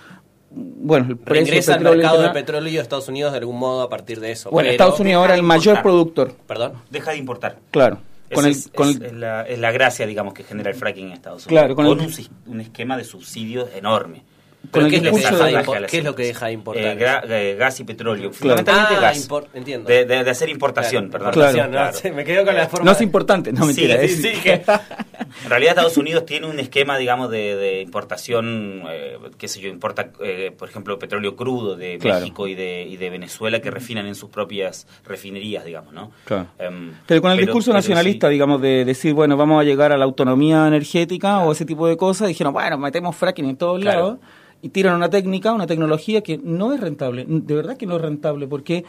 [0.56, 3.38] bueno, el precio Regresa del al petróleo mercado de interna- petróleo de Estados Unidos de
[3.39, 4.49] algún modo a partir de eso.
[4.51, 6.34] Bueno, Estados Unidos ahora es el mayor productor.
[6.47, 6.73] Perdón.
[6.91, 7.58] Deja de importar.
[7.71, 7.97] Claro.
[8.34, 10.76] Con el, es, con es- el- es la, es la gracia, digamos, que genera el
[10.76, 11.62] fracking en Estados Unidos.
[11.62, 14.24] Claro, con el- un esquema de subsidios enorme.
[14.71, 16.45] Pero el ¿qué es, lo que discurso deja de de- qué es lo que deja
[16.47, 16.84] de importar?
[16.84, 18.32] Eh, gra- eh, gas y petróleo.
[18.32, 19.30] Fundamentalmente Ah, gas.
[19.30, 19.88] impor- entiendo.
[19.89, 21.49] De, de- de hacer importación, Claro, perdón.
[21.58, 21.93] importación, ¿no?
[21.93, 23.97] Sí, me quedo con la forma no es importante, no mentira.
[23.99, 24.63] sí, es- sí, que-
[25.43, 29.67] En realidad Estados Unidos tiene un esquema, digamos, de, de importación, eh, qué sé yo,
[29.69, 32.19] importa, eh, por ejemplo, petróleo crudo de Claro.
[32.21, 36.12] México y de, y de Venezuela que refinan en sus propias refinerías, digamos, ¿no?
[36.26, 36.47] Claro.
[36.60, 38.34] Em, Pero con el pero- discurso nacionalista, sí.
[38.34, 41.97] digamos, de decir, bueno, vamos a llegar a la autonomía energética o ese tipo de
[41.97, 43.99] cosas, dijeron, bueno, metemos fracking en todos Claro.
[43.99, 44.19] lados
[44.63, 48.02] y tiran una técnica, una tecnología que no es rentable, de verdad que no es
[48.02, 48.84] rentable, porque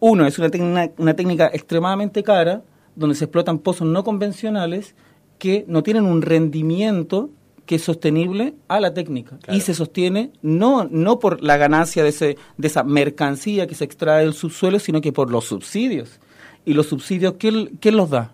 [0.00, 2.62] uno, es una, tecna- una técnica extremadamente cara,
[2.94, 4.94] donde se explotan pozos no convencionales
[5.38, 7.28] que no tienen un rendimiento
[7.66, 9.38] que es sostenible a la técnica.
[9.52, 13.84] Y se sostiene no no por la ganancia de ese de esa mercancía que se
[13.84, 16.20] extrae del subsuelo sino que por los subsidios.
[16.64, 18.32] Y los subsidios quién, quién los da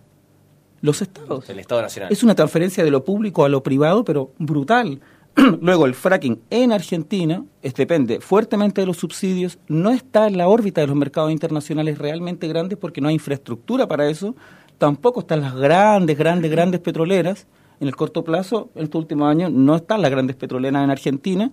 [0.83, 1.49] los estados.
[1.49, 2.13] El Estado Nacional.
[2.13, 5.01] es una transferencia de lo público a lo privado pero brutal
[5.61, 10.49] luego el fracking en Argentina es, depende fuertemente de los subsidios no está en la
[10.49, 14.35] órbita de los mercados internacionales realmente grandes porque no hay infraestructura para eso
[14.79, 17.47] tampoco están las grandes grandes grandes petroleras
[17.83, 21.51] en el corto plazo, en estos últimos años, no están las grandes petroleras en Argentina.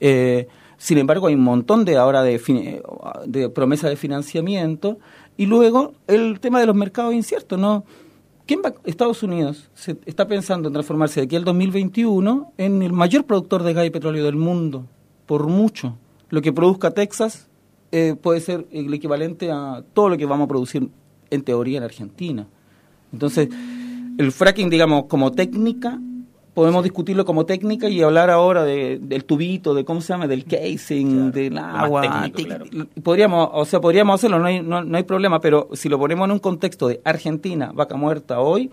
[0.00, 4.98] Eh, sin embargo, hay un montón de ahora de promesas de financiamiento.
[5.36, 7.84] Y luego, el tema de los mercados inciertos, ¿no?
[8.46, 8.72] ¿Quién va?
[8.84, 13.64] Estados Unidos se está pensando en transformarse de aquí al 2021 en el mayor productor
[13.64, 14.86] de gas y petróleo del mundo,
[15.26, 15.96] por mucho.
[16.30, 17.48] Lo que produzca Texas
[17.90, 20.88] eh, puede ser el equivalente a todo lo que vamos a producir
[21.28, 22.46] en teoría en Argentina.
[23.12, 23.48] Entonces,
[24.16, 25.98] el fracking, digamos, como técnica,
[26.56, 30.46] podemos discutirlo como técnica y hablar ahora de, del tubito, de cómo se llama, del
[30.46, 32.00] casing, del más agua.
[32.00, 32.64] técnico, claro.
[33.02, 36.24] Podríamos, o sea, podríamos hacerlo, no hay, no, no hay problema, pero si lo ponemos
[36.24, 38.70] en un contexto de Argentina, vaca muerta hoy,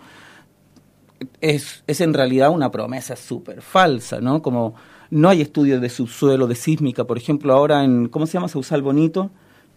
[1.42, 4.40] es, es en realidad una promesa súper falsa, ¿no?
[4.40, 4.74] Como
[5.10, 8.48] no hay estudios de subsuelo, de sísmica, por ejemplo, ahora en, ¿cómo se llama?
[8.48, 9.28] Sausal Bonito,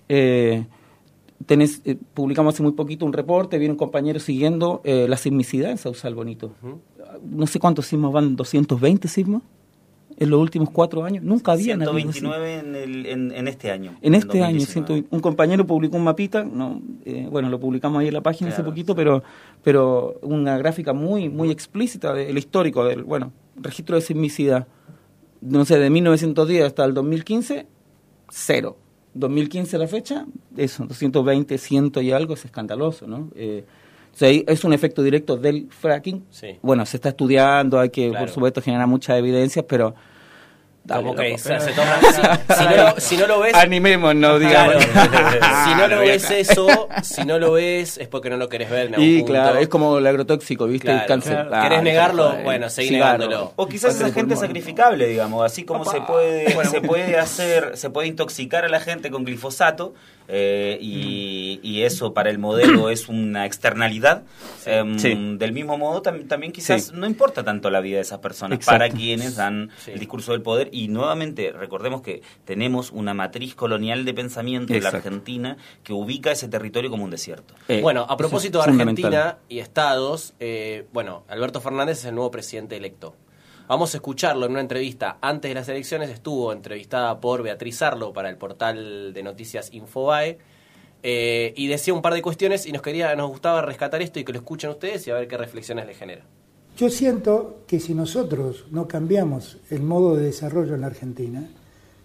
[0.08, 0.65] eh,
[1.46, 5.72] tenés, eh, publicamos hace muy poquito un reporte, viene un compañero siguiendo eh, la sismicidad
[5.72, 6.54] en Sausal Bonito.
[7.23, 9.41] No sé cuántos sismos van, 220 sismos
[10.19, 11.23] en los últimos cuatro años.
[11.23, 11.63] Nunca así.
[11.65, 13.95] 129 en, el- en, en este año.
[14.01, 14.88] En este año, 2019.
[14.88, 18.49] siento, un compañero publicó un mapita, no, eh, bueno, lo publicamos ahí en la página
[18.51, 19.21] hace poquito, pero
[19.63, 24.67] pero una gráfica muy muy explícita del histórico del, bueno, registro de sismicidad.
[25.41, 27.67] No sé, de 1910 hasta el 2015,
[28.30, 28.77] cero.
[29.13, 30.25] 2015 la fecha,
[30.56, 33.30] eso, 220, 100 y algo, es escandaloso, ¿no?
[33.36, 33.65] Eh,
[34.17, 36.25] o sea, ahí es un efecto directo del fracking.
[36.32, 36.58] Sí.
[36.63, 38.25] Bueno, se está estudiando, hay que, Claro.
[38.25, 39.93] por supuesto, generar muchas evidencias, pero...
[40.88, 44.86] Como que se, toma- si, no lo, si no lo ves, Animémonos, digamos.
[44.86, 45.10] Claro.
[45.65, 48.88] si no lo ves eso, si no lo ves es porque no lo querés ver
[48.88, 49.34] en algún Y punto.
[49.34, 50.86] claro, es como el agrotóxico, ¿viste?
[50.88, 51.34] Claro, el cáncer.
[51.34, 51.49] claro.
[51.53, 52.30] Ah, ¿Querés negarlo?
[52.30, 52.43] joder.
[52.45, 53.17] Bueno, seguí Cigarro.
[53.17, 53.53] negándolo.
[53.58, 58.08] O quizás esa gente sacrificable, digamos, así como se puede se puede hacer, se puede
[58.08, 59.93] intoxicar a la gente con glifosato
[60.30, 64.24] eh, y, y eso para el modelo es una externalidad.
[64.65, 65.15] em, Sí.
[65.38, 66.91] Del mismo modo, tam- también quizás Sí.
[66.93, 68.80] no importa tanto la vida de esas personas Exacto.
[68.80, 69.91] para quienes dan Sí.
[69.91, 74.84] el discurso del poder y nuevamente recordemos que tenemos una matriz colonial de pensamiento en
[74.84, 74.89] la.
[74.89, 77.54] Argentina que ubica ese territorio como un desierto.
[77.67, 78.72] Eh, Bueno, a propósito de.
[78.72, 83.15] Argentina y estados, eh, bueno, Alberto Fernández es el nuevo presidente electo.
[83.67, 85.17] Vamos a escucharlo en una entrevista.
[85.22, 90.38] Antes de las elecciones estuvo entrevistada por Beatriz Arlo para el portal de noticias Infobae.
[91.03, 94.23] Eh, y decía un par de cuestiones y nos quería, nos gustaba rescatar esto y
[94.23, 96.23] que lo escuchen ustedes y a ver qué reflexiones le genera.
[96.77, 101.49] Yo siento que si nosotros no cambiamos el modo de desarrollo en la Argentina,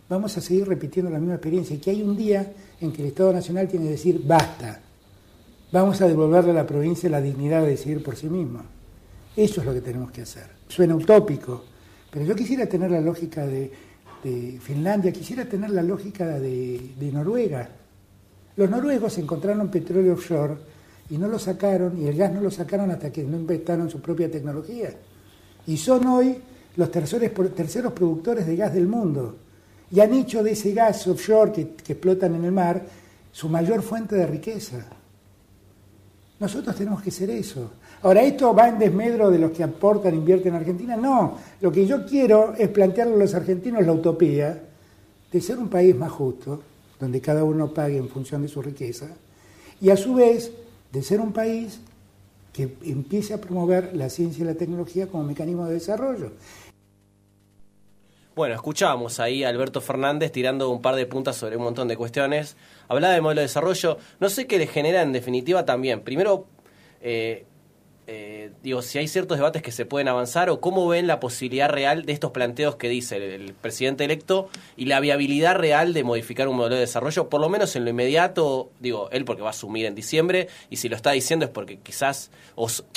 [0.08, 3.08] vamos a seguir repitiendo la misma experiencia y que hay un día en que el
[3.08, 4.80] Estado Nacional tiene que decir basta,
[5.70, 8.64] vamos a devolverle a la provincia la dignidad de decidir por sí misma.
[9.36, 10.46] Eso es lo que tenemos que hacer.
[10.68, 11.64] Suena utópico,
[12.10, 13.70] pero yo quisiera tener la lógica de,
[14.60, 17.68] Finlandia, quisiera tener la lógica de Noruega.
[18.56, 20.56] Los noruegos encontraron petróleo offshore
[21.10, 24.00] y no lo sacaron, y el gas no lo sacaron hasta que no inventaron su
[24.00, 24.90] propia tecnología.
[25.66, 26.36] Y son hoy
[26.76, 29.36] los terceros, terceros productores de gas del mundo.
[29.90, 31.60] Y han hecho de ese gas offshore que,
[31.92, 32.82] explotan en el mar
[33.30, 34.86] su mayor fuente de riqueza.
[36.40, 37.72] Nosotros tenemos que ser eso.
[38.02, 40.96] Ahora, ¿esto va en desmedro de los que aportan, invierten en Argentina?
[40.96, 41.38] No.
[41.60, 44.60] Lo que yo quiero es plantearle a los argentinos la utopía
[45.30, 46.62] de ser un país más justo,
[47.02, 49.08] donde cada uno pague en función de su riqueza,
[49.80, 50.52] y a su vez
[50.92, 51.80] de ser un país
[52.52, 56.30] que empiece a promover la ciencia y la tecnología como mecanismo de desarrollo.
[58.36, 61.96] Bueno, escuchábamos ahí a Alberto Fernández tirando un par de puntas sobre un montón de
[61.96, 62.56] cuestiones.
[62.86, 63.98] Hablaba de modelo de desarrollo.
[64.20, 66.02] No sé qué le genera en definitiva también.
[66.02, 66.46] Primero,
[67.00, 67.46] eh,
[68.08, 71.68] eh, digo, si hay ciertos debates que se pueden avanzar o cómo ven la posibilidad
[71.68, 76.48] real de estos planteos que dice el, presidente electo y la viabilidad real de modificar
[76.48, 79.50] un modelo de desarrollo, por lo menos en lo inmediato, digo, él porque va a
[79.50, 82.32] asumir en diciembre y si lo está diciendo es porque quizás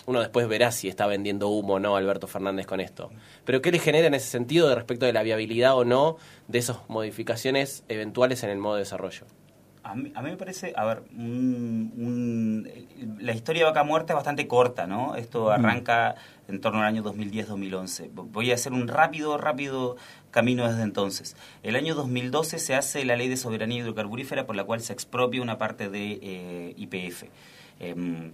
[0.07, 3.11] uno después verá si está vendiendo humo o no Alberto Fernández con esto.
[3.45, 6.57] Pero ¿qué le genera en ese sentido de respecto de la viabilidad o no de
[6.57, 9.25] esas modificaciones eventuales en el modo de desarrollo?
[9.87, 14.13] A mí, a mí me parece, a ver, un- un- la historia de Vaca Muerta
[14.13, 15.15] es bastante corta, ¿no?
[15.15, 16.15] Esto arranca
[16.47, 18.09] en torno al año 2010-2011.
[18.11, 19.95] Voy a hacer un rápido, rápido
[20.31, 21.35] camino desde entonces.
[21.61, 25.39] El año 2012 se hace la ley de soberanía hidrocarburífera por la cual se expropia
[25.41, 27.29] una parte de eh, IPF.
[27.79, 28.31] Em,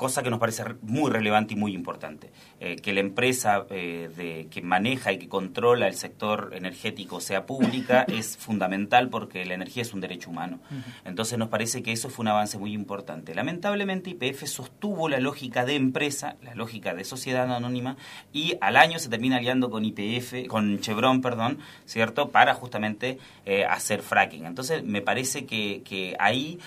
[0.00, 2.32] cosa que nos parece re- muy relevante y muy importante.
[2.58, 7.44] Eh, que la empresa eh, de, que maneja y que controla el sector energético sea
[7.44, 10.58] pública es fundamental porque la energía es un derecho humano.
[11.04, 13.34] Entonces nos parece que eso fue un avance muy importante.
[13.34, 17.96] Lamentablemente IPF sostuvo la lógica de empresa, la lógica de sociedad anónima,
[18.32, 22.30] y al año se termina aliando con IPF, con Chevron, perdón, ¿cierto?
[22.30, 24.46] Para justamente eh, hacer fracking.
[24.46, 26.58] Entonces me parece que, que ahí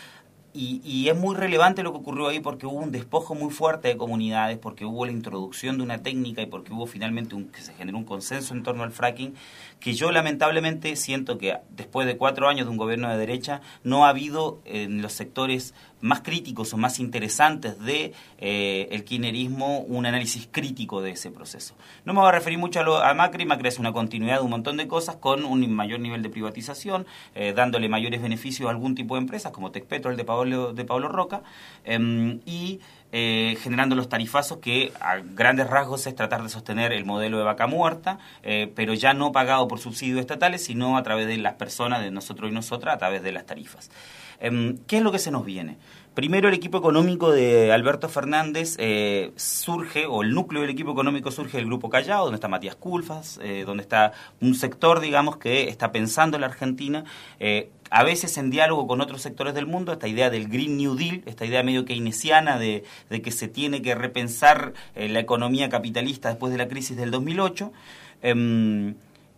[0.53, 3.87] y, y es muy relevante lo que ocurrió ahí porque hubo un despojo muy fuerte
[3.87, 7.61] de comunidades, porque hubo la introducción de una técnica y porque hubo finalmente un, que
[7.61, 9.33] se generó un consenso en torno al fracking,
[9.79, 14.05] que yo lamentablemente siento que después de cuatro años de un gobierno de derecha no
[14.05, 20.05] ha habido en los sectores más críticos o más interesantes de eh, el kirchnerismo un
[20.05, 21.75] análisis crítico de ese proceso.
[22.03, 24.43] No me voy a referir mucho a, lo, a Macri, Macri es una continuidad de
[24.43, 28.71] un montón de cosas con un mayor nivel de privatización, eh, dándole mayores beneficios a
[28.71, 31.41] algún tipo de empresas como Tecpetrol de Pablo, de Pablo Roca
[31.85, 32.81] em, y
[33.15, 37.43] eh, generando los tarifazos que a grandes rasgos es tratar de sostener el modelo de
[37.43, 41.53] vaca muerta, eh, pero ya no pagado por subsidios estatales, sino a través de las
[41.53, 43.91] personas, de nosotros y nosotras, a través de las tarifas.
[44.39, 45.77] Em, ¿Qué es lo que se nos viene?
[46.13, 51.31] Primero, el equipo económico de Alberto Fernández eh, surge, o el núcleo del equipo económico
[51.31, 55.69] surge del Grupo Callao, donde está Matías Culfas, eh, donde está un sector, digamos, que
[55.69, 57.03] está pensando en la Argentina,
[57.39, 60.93] eh, a veces en diálogo con otros sectores del mundo, esta idea del Green New
[60.95, 66.29] Deal, esta idea medio keynesiana de, de que se tiene que repensar la economía capitalista
[66.29, 67.71] después de la crisis del 2008.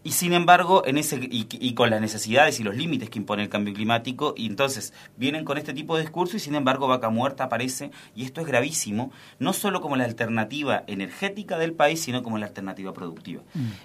[0.06, 3.41] Y sin embargo, en ese y, y con las necesidades y los límites que impone
[3.41, 7.10] el cambio climático, y entonces vienen con este tipo de discurso y sin embargo Vaca
[7.10, 12.22] Muerta aparece, y esto es gravísimo, no solo como la alternativa energética del país, sino
[12.22, 13.41] como la alternativa productiva.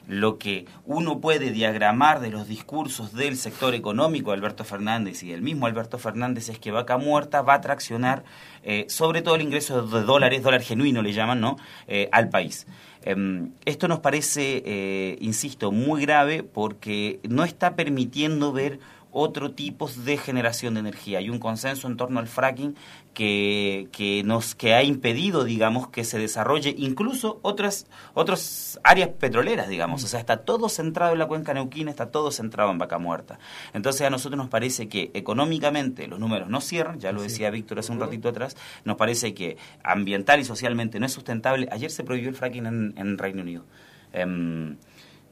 [0.06, 5.30] Lo que uno puede diagramar de los discursos del sector económico de Alberto Fernández y
[5.30, 8.24] del mismo Alberto Fernández es que Vaca Muerta va a traccionar
[8.62, 11.56] eh, sobre todo el ingreso de dólares, dólar genuino le llaman, ¿no?
[11.88, 12.66] Eh, al país.
[13.02, 18.78] Em, esto nos parece, eh, insisto, muy grave porque no está permitiendo ver
[19.12, 21.18] otro tipo de generación de energía.
[21.18, 22.76] Hay un consenso en torno al fracking
[23.14, 29.68] que, que nos que ha impedido, digamos, que se desarrolle incluso otras otras áreas petroleras,
[29.68, 30.04] digamos.
[30.04, 33.38] O sea, está todo centrado en la cuenca neuquina, está todo centrado en Vaca Muerta.
[33.74, 37.78] Entonces a nosotros nos parece que económicamente los números no cierran, ya lo decía Víctor
[37.78, 41.68] hace un ratito atrás, nos parece que ambiental y socialmente no es sustentable.
[41.72, 43.64] Ayer se prohibió el fracking en, en Reino Unido.
[44.12, 44.76] Em,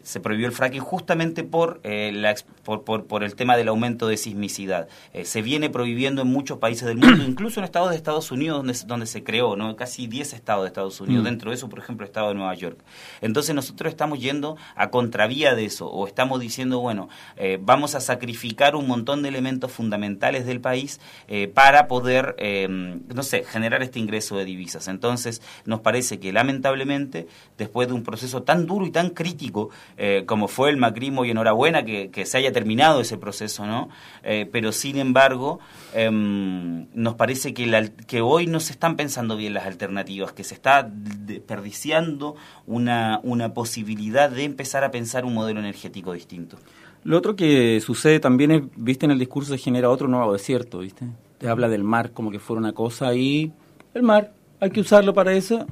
[0.09, 4.09] se prohibió el fracking justamente por, eh, la, por, por, por el tema del aumento
[4.09, 4.89] de sismicidad.
[5.13, 8.59] Eh, se viene prohibiendo en muchos países del mundo, incluso en estados de Estados Unidos
[8.59, 9.77] donde, se- donde se creó, ¿no?
[9.77, 11.27] casi 10 estados de Estados Unidos, Mm.
[11.27, 12.79] dentro de eso, por ejemplo, el estado de Nueva York.
[13.21, 18.01] Entonces nosotros estamos yendo a contravía de eso, o estamos diciendo, bueno, eh, vamos a
[18.01, 23.83] sacrificar un montón de elementos fundamentales del país eh, para poder, eh, no sé, generar
[23.83, 24.89] este ingreso de divisas.
[24.89, 30.23] Entonces nos parece que lamentablemente, después de un proceso tan duro y tan crítico, eh,
[30.27, 33.89] como fue el macrismo y enhorabuena que, que se haya terminado ese proceso, ¿no?
[34.23, 35.59] Eh, pero sin embargo,
[35.93, 40.45] em, nos parece que, la- que hoy no se están pensando bien las alternativas, que
[40.45, 46.59] se está desperdiciando una, una posibilidad de empezar a pensar un modelo energético distinto.
[47.05, 50.81] Lo otro que sucede también es, viste, en el discurso se genera otro nuevo desierto,
[50.81, 51.07] viste.
[51.39, 53.53] Te habla del mar como que fuera una cosa y
[53.95, 55.67] el mar, hay que usarlo para eso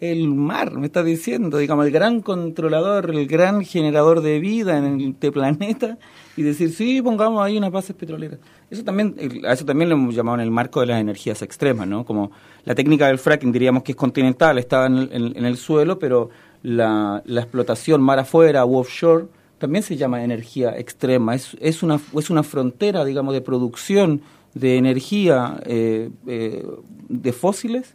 [0.00, 5.00] el mar, me está diciendo, digamos, el gran controlador, el gran generador de vida en
[5.00, 5.98] este planeta,
[6.36, 8.38] y decir, sí, pongamos ahí unas bases petroleras.
[8.70, 11.42] Eso también, el- a eso también lo hemos llamado en el marco de las energías
[11.42, 12.04] extremas, ¿no?
[12.04, 12.30] Como
[12.64, 16.30] la técnica del fracking, diríamos que es continental, está en el, en el suelo, pero
[16.62, 19.26] la, la explotación mar afuera u offshore
[19.58, 21.34] también se llama energía extrema.
[21.34, 24.20] Es, es, una, es una frontera, digamos, de producción
[24.54, 26.64] de energía eh, eh,
[27.08, 27.94] de fósiles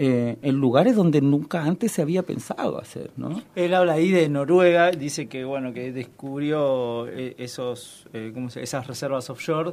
[0.00, 3.42] eh, en lugares donde nunca antes se había pensado hacer, ¿no?
[3.56, 8.62] Él habla ahí de Noruega, dice que bueno que descubrió eh, esos eh, ¿cómo se-
[8.62, 9.72] esas reservas offshore,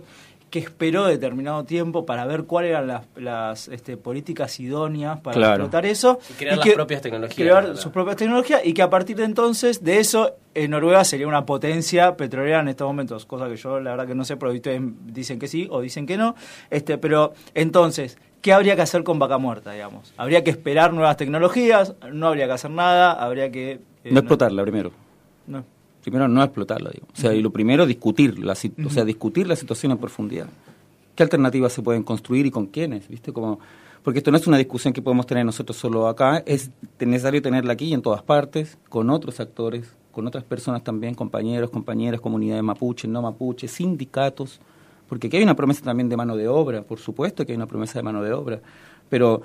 [0.50, 5.54] que esperó determinado tiempo para ver cuáles eran las, las este, políticas idóneas para Claro.
[5.64, 8.90] explotar eso Y crear las que- propias tecnologías, crear sus propias tecnologías y que a
[8.90, 13.50] partir de entonces de eso eh, Noruega sería una potencia petrolera en estos momentos, cosa
[13.50, 16.16] que yo la verdad que no sé, pero ustedes dicen que sí o dicen que
[16.18, 16.36] no,
[16.70, 20.14] este, pero entonces ¿Qué habría que hacer con vaca muerta, digamos?
[20.18, 21.96] ¿Habría que esperar nuevas tecnologías?
[22.14, 23.14] ¿No habría que hacer nada?
[23.14, 23.72] ¿Habría que...?
[24.04, 24.92] eh, no explotarla primero.
[25.48, 25.66] No.
[26.06, 27.08] Primero no explotarla, digo.
[27.12, 30.46] O sea, y lo primero discutir, la, o sea, discutir la situación en profundidad.
[31.16, 33.08] ¿Qué alternativas se pueden construir y con quiénes?
[33.08, 33.34] ¿Viste?
[33.34, 33.60] Como,
[34.04, 37.74] porque esto no es una discusión que podemos tener nosotros solo acá, es necesario tenerla
[37.74, 42.62] aquí y en todas partes, con otros actores, con otras personas también, compañeros, compañeras, comunidades
[42.62, 44.62] mapuche, no mapuche, sindicatos,
[45.10, 47.66] porque aquí hay una promesa también de mano de obra, por supuesto que hay una
[47.66, 48.62] promesa de mano de obra,
[49.10, 49.42] pero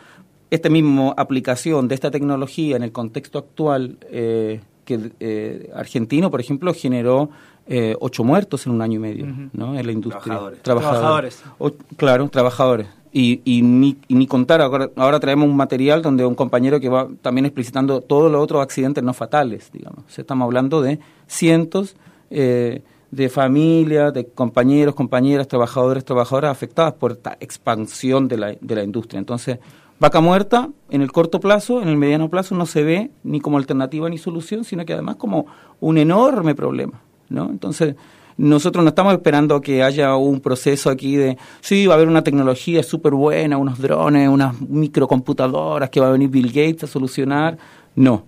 [0.51, 4.61] esta misma aplicación de esta tecnología en el contexto actual, eh,
[4.99, 7.31] que eh, argentino, por ejemplo, generó
[7.67, 9.27] eh, ocho muertos en un año y medio.
[9.53, 9.79] ¿no?
[9.79, 10.23] En la industria.
[10.25, 10.63] Trabajadores.
[10.63, 11.43] Trabajadores.
[11.59, 12.87] O- claro, trabajadores.
[13.13, 16.89] Y, y, ni, y ni contar, ahora, ahora traemos un material donde un compañero que
[16.89, 20.05] va también explicitando todos los otros accidentes no fatales, digamos.
[20.07, 21.97] O sea, estamos hablando de cientos
[22.31, 28.75] eh, de familias, de compañeros, compañeras, trabajadores, trabajadoras afectadas por esta expansión de la, de
[28.77, 29.19] la industria.
[29.19, 29.59] Entonces,
[30.01, 33.59] vaca muerta en el corto plazo, en el mediano plazo no se ve ni como
[33.59, 35.47] alternativa ni solución, sino que además como
[35.79, 37.51] un enorme problema, ¿no?
[37.51, 37.95] Entonces,
[38.39, 42.09] nosotros no estamos esperando a que haya un proceso aquí de, sí, va a haber
[42.09, 46.87] una tecnología súper buena, unos drones, unas microcomputadoras que va a venir Bill Gates a
[46.87, 47.59] solucionar.
[47.95, 48.25] No,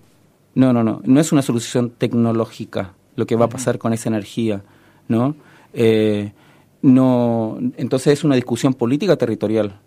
[0.53, 1.01] no, no, no.
[1.03, 4.63] No es una solución tecnológica lo que va a pasar con esa energía,
[5.07, 5.35] ¿no?
[5.73, 6.31] Eh,
[6.83, 9.79] no entonces es una discusión política territorial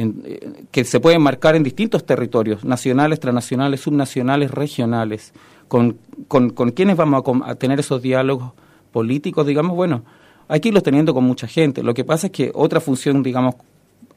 [0.00, 5.32] en- eh, que se puede marcar en distintos territorios, nacionales, transnacionales, subnacionales, regionales.
[5.68, 5.98] ¿Con,
[6.28, 8.52] con, con quiénes vamos a tener esos diálogos
[8.92, 9.46] políticos?
[9.46, 10.02] Digamos, bueno,
[10.48, 11.82] hay que irlos teniendo con mucha gente.
[11.82, 13.54] Lo que pasa es que otra función, digamos,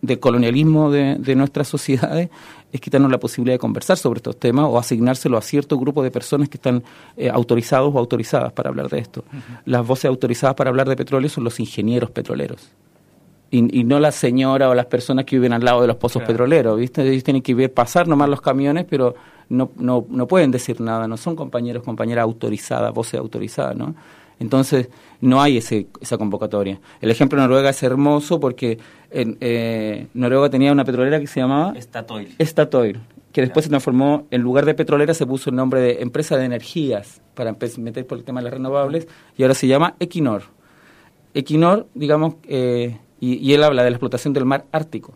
[0.02, 2.30] del colonialismo de, de nuestras sociedades
[2.72, 6.10] es quitarnos la posibilidad de conversar sobre estos temas o asignárselo a cierto grupo de
[6.10, 6.84] personas que están
[7.16, 9.24] eh, autorizados o autorizadas para hablar de esto.
[9.66, 12.72] Las voces autorizadas para hablar de petróleo son los ingenieros petroleros.
[13.56, 16.22] Y, y no la señora o las personas que viven al lado de los pozos
[16.24, 16.34] Claro.
[16.34, 17.08] petroleros, ¿viste?
[17.08, 19.14] Ellos tienen que ver pasar nomás los camiones, pero
[19.49, 23.93] no, no, no pueden decir nada, no son compañeros, compañeras autorizadas, voces autorizadas, ¿no?
[24.39, 24.89] Entonces,
[25.22, 26.80] no hay ese, esa convocatoria.
[26.99, 28.80] El ejemplo de Noruega es hermoso porque
[29.12, 32.36] en, eh, Noruega tenía una petrolera que se llamaba Statoil.
[32.41, 32.99] Statoil,
[33.32, 36.45] que después se transformó, en lugar de petrolera se puso el nombre de empresa de
[36.45, 40.41] energías para meter por el tema de las renovables y ahora se llama Equinor.
[41.36, 45.13] Equinor, digamos, eh, y, y él habla de la explotación del mar Ártico.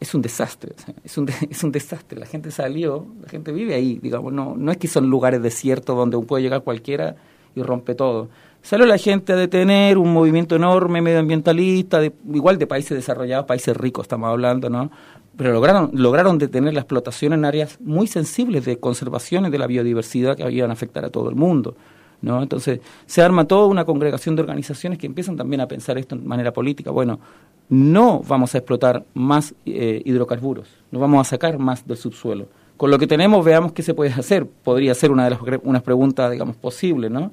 [0.00, 2.18] Es un desastre, o sea, es, un de- es un desastre.
[2.18, 5.96] La gente salió, la gente vive ahí, digamos, no, no es que son lugares desiertos
[5.96, 7.14] donde puede llegar cualquiera
[7.54, 8.28] y rompe todo.
[8.62, 13.76] Salió la gente a detener un movimiento enorme medioambientalista, de, igual de países desarrollados, países
[13.76, 14.90] ricos estamos hablando, ¿no?
[15.36, 19.66] Pero lograron, lograron detener la explotación en áreas muy sensibles de conservación y de la
[19.66, 21.74] biodiversidad que iban a afectar a todo el mundo.
[22.22, 22.42] ¿No?
[22.42, 26.22] Entonces, se arma toda una congregación de organizaciones que empiezan también a pensar esto de
[26.22, 26.90] manera política.
[26.90, 27.20] Bueno,
[27.68, 32.46] no vamos a explotar más eh, hidrocarburos, no vamos a sacar más del subsuelo.
[32.76, 34.46] Con lo que tenemos, veamos qué se puede hacer.
[34.46, 37.30] Podría ser una de las preguntas, digamos, posibles, ¿no?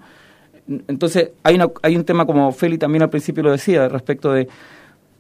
[0.88, 4.48] Entonces, hay, una, hay un tema, como Feli también al principio lo decía, respecto de,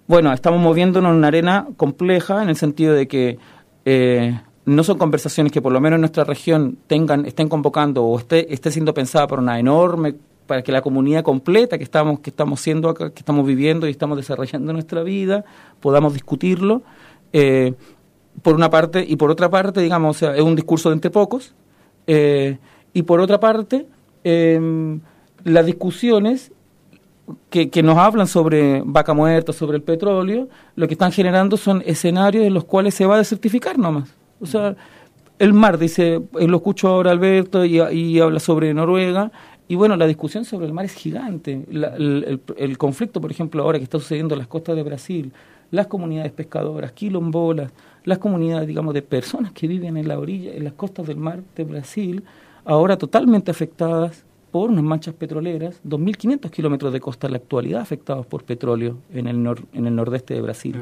[0.05, 3.39] bueno, estamos moviéndonos en una arena compleja en el sentido de que
[3.85, 4.39] eh,
[4.69, 8.53] no son conversaciones que por lo menos en nuestra región tengan, estén convocando o esté,
[8.53, 10.15] esté siendo pensada por una enorme,
[10.45, 14.17] para que la comunidad completa que estamos, que estamos siendo que estamos viviendo y estamos
[14.17, 15.45] desarrollando nuestra vida,
[15.79, 16.81] podamos discutirlo.
[17.33, 17.73] Eh,
[18.41, 21.11] por una parte, y por otra parte, digamos, o sea, es un discurso de entre
[21.11, 21.53] pocos,
[22.07, 22.57] eh,
[22.93, 23.85] y por otra parte,
[24.23, 24.99] eh,
[25.43, 26.51] las discusiones
[27.49, 31.83] que, que, nos hablan sobre vaca muerta, sobre el petróleo, lo que están generando son
[31.85, 34.18] escenarios en los cuales se va a desertificar nomás.
[34.41, 34.75] O sea,
[35.37, 39.31] el mar, dice, eh, lo escucho ahora Alberto y, y habla sobre Noruega,
[39.67, 41.65] y bueno, la discusión sobre el mar es gigante.
[41.71, 45.31] La, el, conflicto, por ejemplo, ahora que está sucediendo en las costas de Brasil,
[45.71, 47.71] las comunidades pescadoras, quilombolas,
[48.03, 51.41] las comunidades, digamos, de personas que viven en la orilla, en las costas del mar
[51.55, 52.23] de Brasil,
[52.65, 58.25] ahora totalmente afectadas por unas manchas petroleras, 2.500 kilómetros de costa en la actualidad afectados
[58.25, 60.75] por petróleo en el, nor- en el nordeste de Brasil.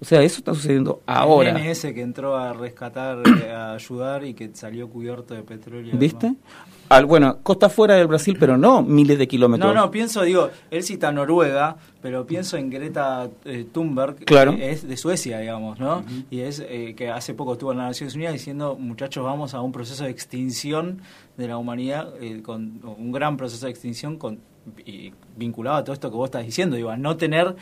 [0.00, 1.50] O sea, eso está sucediendo ahora.
[1.50, 5.96] El NS que entró a rescatar, eh, a ayudar y que salió cubierto de petróleo.
[5.96, 6.34] ¿Viste?
[6.88, 9.74] Al, bueno, costa fuera del Brasil, pero no miles de kilómetros.
[9.74, 14.54] No, no, pienso, digo, él cita Noruega, pero pienso en Greta eh, Thunberg, Claro.
[14.54, 16.04] que es de Suecia, digamos, ¿no?
[16.30, 19.62] Y es eh, que hace poco estuvo en las Naciones Unidas diciendo, muchachos, vamos a
[19.62, 21.00] un proceso de extinción
[21.36, 24.38] de la humanidad, eh, con un gran proceso de extinción con,
[24.84, 27.56] y vinculado a todo esto que vos estás diciendo, digo, a no tener...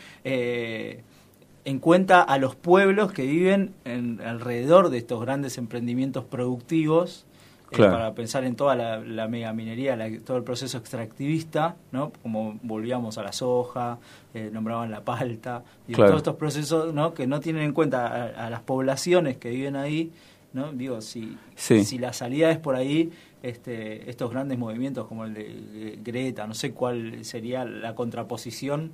[1.65, 7.25] en cuenta a los pueblos que viven en, alrededor de estos grandes emprendimientos productivos
[7.71, 12.12] eh, para pensar en toda la, la megaminería, la- todo el proceso extractivista, ¿no?
[12.23, 13.99] Como volvíamos a la soja,
[14.35, 16.05] eh, nombraban la palta, Claro.
[16.11, 17.15] todos estos procesos, ¿no?
[17.15, 20.12] Que no tienen en cuenta a, a las poblaciones que viven ahí,
[20.53, 20.71] ¿no?
[20.73, 21.85] Digo, si, Sí.
[21.85, 23.11] si la salida es por ahí,
[23.43, 28.93] este, estos grandes movimientos como el de eh, Greta, no sé cuál sería la contraposición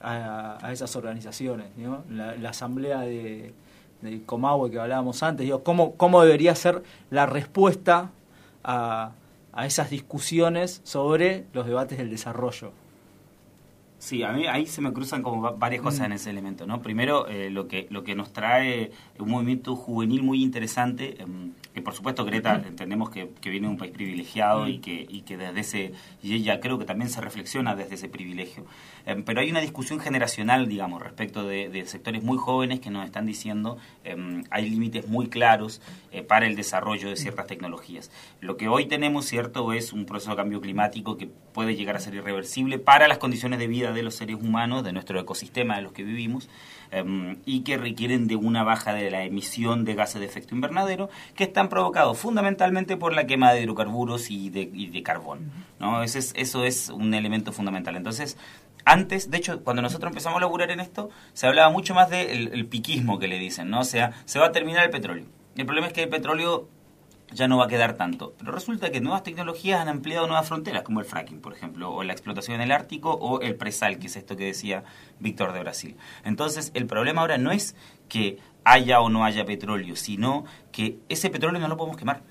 [0.00, 1.66] a, a esas organizaciones.
[2.08, 3.52] La, la asamblea de,
[4.02, 4.22] de
[4.70, 8.10] que hablábamos antes, digo, ¿cómo, cómo debería ser la respuesta
[8.64, 9.12] a,
[9.52, 12.72] a esas discusiones sobre los debates del desarrollo?
[14.00, 16.04] Sí, a mí ahí se me cruzan como va- varias cosas Mm.
[16.06, 16.80] en ese elemento, ¿no?
[16.80, 21.82] Primero, eh, lo que lo que nos trae un movimiento juvenil muy interesante, em, que
[21.82, 25.36] por supuesto Greta entendemos que, que viene de un país privilegiado y que y que
[25.36, 25.92] desde ese
[26.22, 28.64] y ella creo que también se reflexiona desde ese privilegio,
[29.06, 33.04] Em, pero hay una discusión generacional, digamos, respecto de, de sectores muy jóvenes que nos
[33.04, 35.82] están diciendo em, hay límites muy claros
[36.12, 38.10] eh, para el desarrollo de ciertas tecnologías.
[38.40, 42.00] Lo que hoy tenemos, cierto, es un proceso de cambio climático que puede llegar a
[42.00, 45.82] ser irreversible para las condiciones de vida de los seres humanos, de nuestro ecosistema de
[45.82, 46.48] los que vivimos,
[46.90, 51.10] em, y que requieren de una baja de la emisión de gases de efecto invernadero,
[51.34, 55.50] que están provocados fundamentalmente por la quema de hidrocarburos y de, y de carbón.
[55.78, 56.02] ¿no?
[56.02, 57.96] Ese es, eso es un elemento fundamental.
[57.96, 58.36] Entonces,
[58.84, 62.48] antes, de hecho, cuando nosotros empezamos a laburar en esto, se hablaba mucho más del
[62.52, 63.80] el piquismo que le dicen, ¿no?
[63.80, 65.26] O sea, se va a terminar el petróleo.
[65.56, 66.68] El problema es que el petróleo
[67.32, 68.34] ya no va a quedar tanto.
[68.38, 72.02] Pero resulta que nuevas tecnologías han ampliado nuevas fronteras, como el fracking, por ejemplo, o
[72.02, 74.84] la explotación en el Ártico, o el presal, que es esto que decía
[75.18, 75.96] Víctor de Brasil.
[76.24, 77.76] Entonces, el problema ahora no es
[78.08, 82.22] que haya o no haya petróleo, sino que ese petróleo no lo podemos quemar.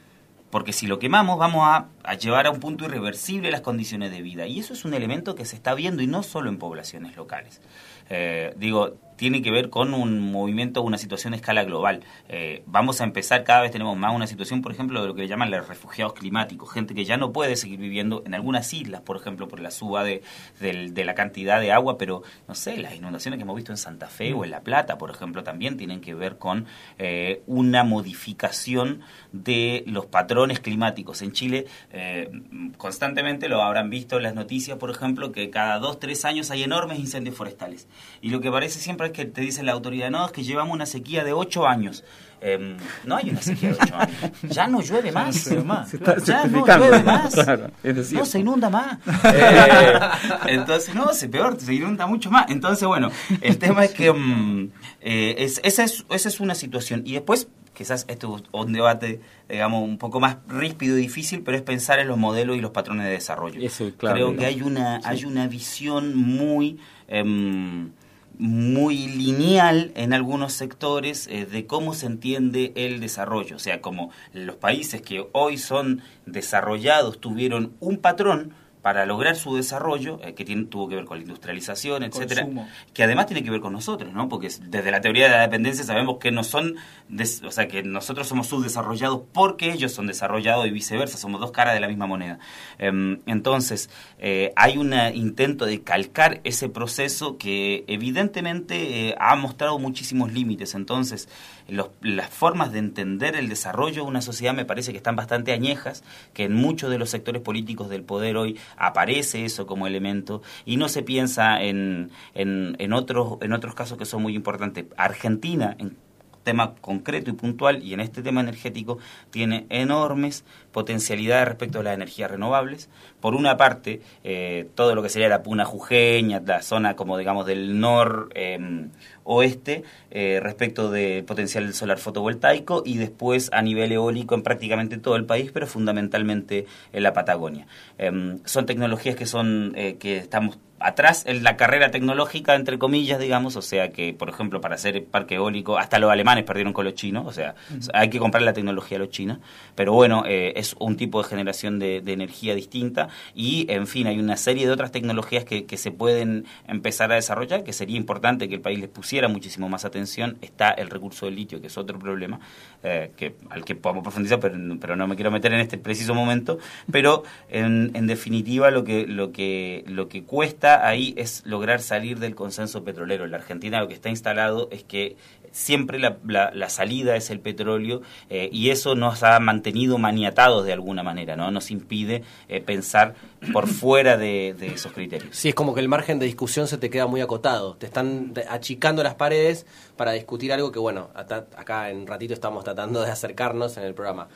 [0.49, 4.47] Porque si lo quemamos vamos a, llevar a un punto irreversible las condiciones de vida.
[4.47, 7.61] Y eso es un elemento que se está viendo y no solo en poblaciones locales.
[8.09, 12.03] Eh, digo, tiene que ver con un movimiento, una situación a escala global.
[12.29, 15.27] Eh, vamos a empezar, cada vez tenemos más una situación, por ejemplo, de lo que
[15.27, 19.17] llaman los refugiados climáticos, gente que ya no puede seguir viviendo en algunas islas, por
[19.17, 20.21] ejemplo, por la suba de,
[20.61, 23.77] del- de la cantidad de agua, pero no sé, las inundaciones que hemos visto en
[23.77, 26.65] Santa Fe o en La Plata, por ejemplo, también tienen que ver con
[26.97, 29.01] eh, una modificación
[29.33, 31.21] de los patrones climáticos.
[31.21, 32.31] En Chile, eh,
[32.77, 36.63] constantemente lo habrán visto en las noticias, por ejemplo, que cada dos, tres años hay
[36.63, 37.89] enormes incendios forestales.
[38.21, 40.85] Y lo que parece siempre que te dice la autoridad, no, es que llevamos una
[40.85, 42.03] sequía de ocho años.
[42.41, 44.17] Em, no hay una sequía de ocho años.
[44.49, 45.35] Ya no llueve más.
[45.35, 47.33] Se está Ya no llueve más.
[47.33, 47.69] Claro,
[48.13, 48.97] no se inunda más.
[49.33, 49.99] Eh,
[50.47, 52.49] entonces, no, se peor, se inunda mucho más.
[52.49, 54.69] Entonces, bueno, el tema es que mm,
[55.01, 57.01] eh, es- esa, es, esa es una situación.
[57.05, 61.57] Y después, quizás esto es un debate, digamos, un poco más ríspido y difícil, pero
[61.57, 63.59] es pensar en los modelos y los patrones de desarrollo.
[63.61, 64.15] Eso, claro.
[64.15, 66.79] Creo que hay una, hay una visión muy...
[67.07, 67.91] em,
[68.39, 73.57] muy lineal en algunos sectores eh, de cómo se entiende el desarrollo.
[73.57, 79.55] O sea, como los países que hoy son desarrollados tuvieron un patrón para lograr su
[79.55, 82.67] desarrollo, eh, que tiene, tuvo que ver con la industrialización, etcétera, Consumo.
[82.93, 84.29] que además tiene que ver con nosotros, ¿no?
[84.29, 86.75] Porque es- desde la teoría de la dependencia sabemos que no son,
[87.09, 91.51] des- o sea, que nosotros somos subdesarrollados porque ellos son desarrollados y viceversa, somos dos
[91.51, 92.39] caras de la misma moneda.
[92.77, 99.77] Em, entonces, eh, hay un intento de calcar ese proceso que evidentemente eh, ha mostrado
[99.79, 100.73] muchísimos límites.
[100.75, 101.27] Entonces,
[101.71, 105.51] los- las formas de entender el desarrollo de una sociedad me parece que están bastante
[105.53, 106.03] añejas,
[106.33, 110.77] que en muchos de los sectores políticos del poder hoy aparece eso como elemento y
[110.77, 114.85] no se piensa en, en, en otros, en otros casos que son muy importantes.
[114.97, 115.97] Argentina, en
[116.43, 118.97] tema concreto y puntual, y en este tema energético,
[119.29, 122.89] tiene enormes potencialidades respecto a las energías renovables.
[123.19, 127.45] Por una parte, eh, todo lo que sería la Puna Jujeña, la zona como digamos
[127.45, 128.87] del nor eh,
[129.23, 135.15] oeste, eh, respecto del potencial solar fotovoltaico, y después a nivel eólico en prácticamente todo
[135.15, 137.67] el país, pero fundamentalmente en la Patagonia.
[137.97, 143.19] Em, son tecnologías que son eh, que estamos atrás en la carrera tecnológica, entre comillas,
[143.19, 146.85] digamos, o sea que, por ejemplo, para hacer parque eólico, hasta los alemanes perdieron con
[146.85, 147.55] los chinos, o sea,
[147.93, 149.39] hay que comprar la tecnología a los chinos,
[149.75, 154.07] pero bueno, eh, es un tipo de generación de, de energía distinta y, en fin,
[154.07, 157.97] hay una serie de otras tecnologías que, que se pueden empezar a desarrollar, que sería
[157.97, 160.37] importante que el país les pusiera muchísimo más atención.
[160.41, 162.39] Está el recurso del litio, que es otro problema,
[162.83, 166.13] eh, que, al que podemos profundizar, pero, pero no me quiero meter en este preciso
[166.13, 166.59] momento,
[166.91, 172.19] pero en, en definitiva lo que, lo, que, lo que cuesta ahí es lograr salir
[172.19, 173.25] del consenso petrolero.
[173.25, 175.17] En la Argentina lo que está instalado es que
[175.51, 180.65] siempre la, la, la salida es el petróleo eh, y eso nos ha mantenido maniatados
[180.65, 181.51] de alguna manera, ¿no?
[181.51, 183.15] Nos impide eh, pensar
[183.53, 185.35] por fuera de, de, esos criterios.
[185.35, 187.75] Sí, es como que el margen de discusión se te queda muy acotado.
[187.75, 189.65] Te están achicando las paredes
[189.95, 194.27] para discutir algo que, bueno, acá en ratito estamos tratando de acercarnos en el programa.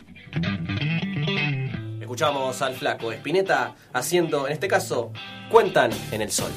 [2.14, 5.11] Escuchamos al flaco Espineta haciendo, en este caso,
[5.49, 6.51] Cuentan en el Sol.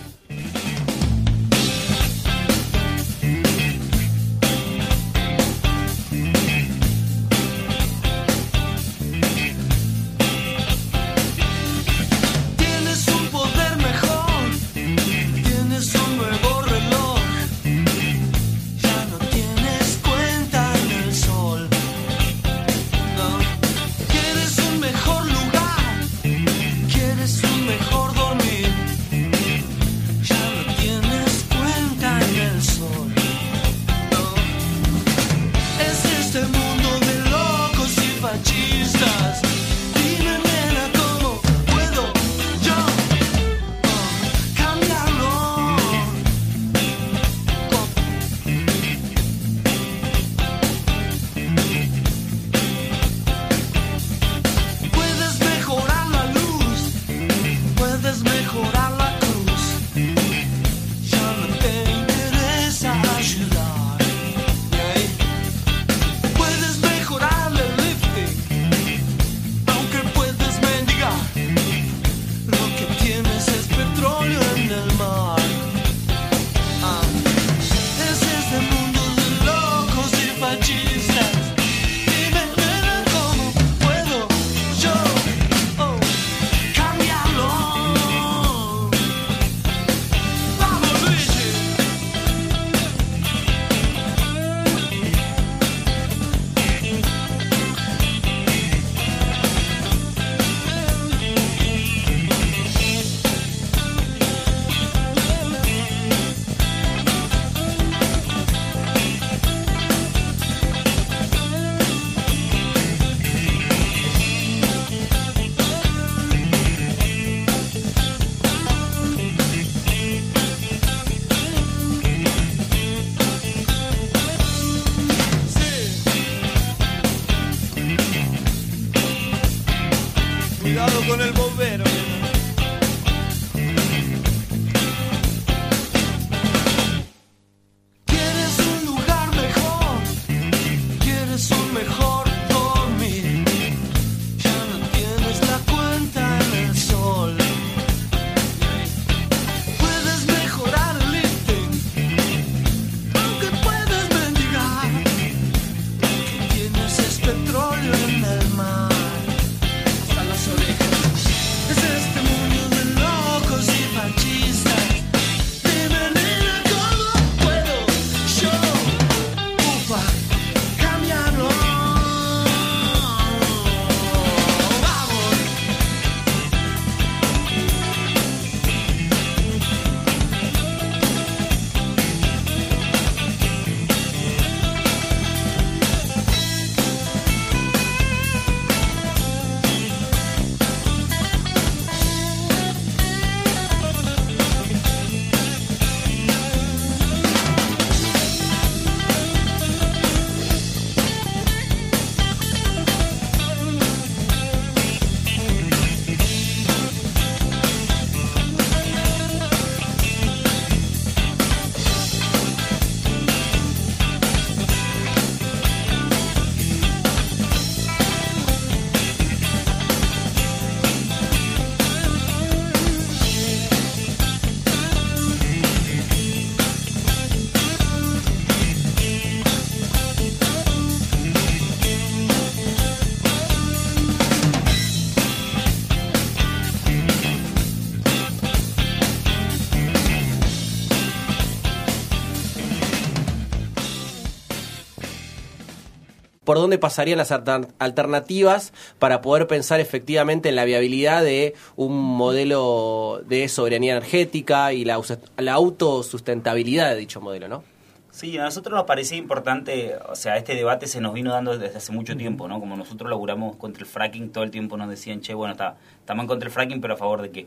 [246.66, 253.22] Dónde pasarían las alter- alternativas para poder pensar efectivamente en la viabilidad de un modelo
[253.26, 255.00] de soberanía energética y la,
[255.38, 257.62] la autosustentabilidad de dicho modelo, ¿no?
[258.10, 261.76] Sí, a nosotros nos parecía importante, o sea, este debate se nos vino dando desde
[261.76, 262.58] hace mucho tiempo, ¿no?
[262.60, 266.24] Como nosotros laburamos contra el fracking, todo el tiempo nos decían, che, bueno, está, estamos
[266.26, 267.46] contra el fracking, pero a favor de qué.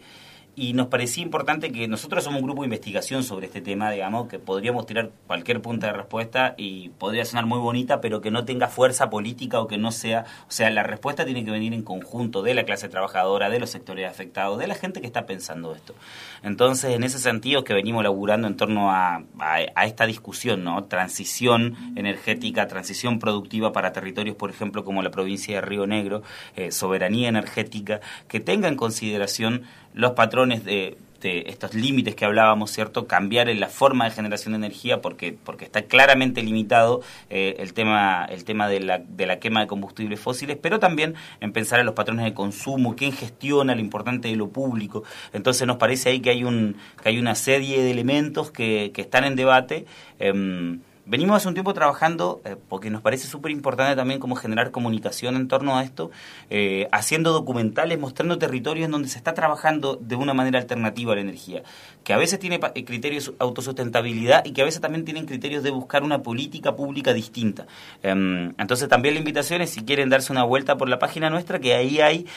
[0.59, 4.27] Y nos parecía importante que nosotros somos un grupo de investigación sobre este tema, digamos,
[4.27, 8.43] que podríamos tirar cualquier punta de respuesta y podría sonar muy bonita, pero que no
[8.43, 11.81] tenga fuerza política o que no sea, o sea, la respuesta tiene que venir en
[11.81, 15.73] conjunto de la clase trabajadora, de los sectores afectados, de la gente que está pensando
[15.73, 15.95] esto.
[16.43, 20.65] Entonces, en ese sentido es que venimos laburando en torno a, a, a esta discusión,
[20.65, 20.83] ¿no?
[20.83, 26.21] Transición energética, transición productiva para territorios, por ejemplo, como la provincia de Río Negro,
[26.57, 29.63] eh, soberanía energética, que tenga en consideración
[29.93, 33.07] los patrones de, de estos límites que hablábamos, ¿cierto?
[33.07, 37.73] Cambiar en la forma de generación de energía porque, porque está claramente limitado eh, el
[37.73, 41.79] tema, el tema de, la, de la quema de combustibles fósiles, pero también en pensar
[41.79, 45.03] en los patrones de consumo, quién gestiona lo importante de lo público.
[45.33, 49.01] Entonces nos parece ahí que hay, un, que hay una serie de elementos que, que
[49.01, 49.85] están en debate.
[50.19, 54.69] em, Venimos hace un tiempo trabajando, eh, porque nos parece súper importante también como generar
[54.69, 56.11] comunicación en torno a esto,
[56.51, 61.15] eh, haciendo documentales, mostrando territorios en donde se está trabajando de una manera alternativa a
[61.15, 61.63] la energía,
[62.03, 65.63] que a veces tiene eh, criterios de autosustentabilidad y que a veces también tienen criterios
[65.63, 67.65] de buscar una política pública distinta.
[68.03, 71.57] Em, entonces también la invitación es si quieren darse una vuelta por la página nuestra,
[71.57, 72.27] que ahí hay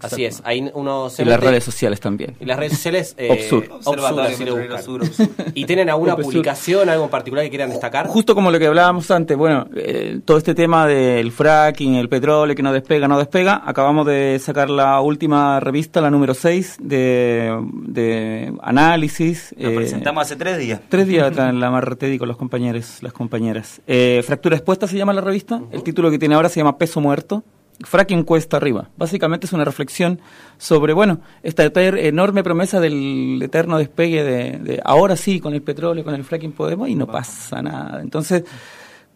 [0.00, 2.36] Así es, ahí uno se Y las redes sociales también.
[2.40, 3.68] Y las redes sociales eh, Opsur.
[3.84, 4.82] Opsur, así lo Petrolero buscan.
[4.82, 5.28] Sur, Opsur.
[5.54, 8.06] ¿Y tienen alguna publicación, algo en particular que quieran destacar?
[8.06, 12.54] Justo como lo que hablábamos antes, bueno, eh, todo este tema del fracking, el petróleo
[12.54, 17.56] que no despega, no despega, acabamos de sacar la última revista, la número 6, de,
[17.72, 19.54] de análisis.
[19.58, 20.80] Lo eh, presentamos hace tres días.
[20.88, 23.80] Tres días atrás en la Marretédi con los compañeros, las compañeras.
[23.86, 25.60] Eh, Fractura expuesta se llama la revista.
[25.70, 27.44] El título que tiene ahora se llama Peso muerto.
[27.80, 28.88] Fracking cuesta arriba.
[28.96, 30.20] Básicamente es una reflexión
[30.56, 36.14] sobre, bueno, esta enorme promesa del eterno despegue de, ahora sí, con el petróleo, con
[36.14, 38.00] el fracking podemos y no pasa nada.
[38.00, 38.44] Entonces,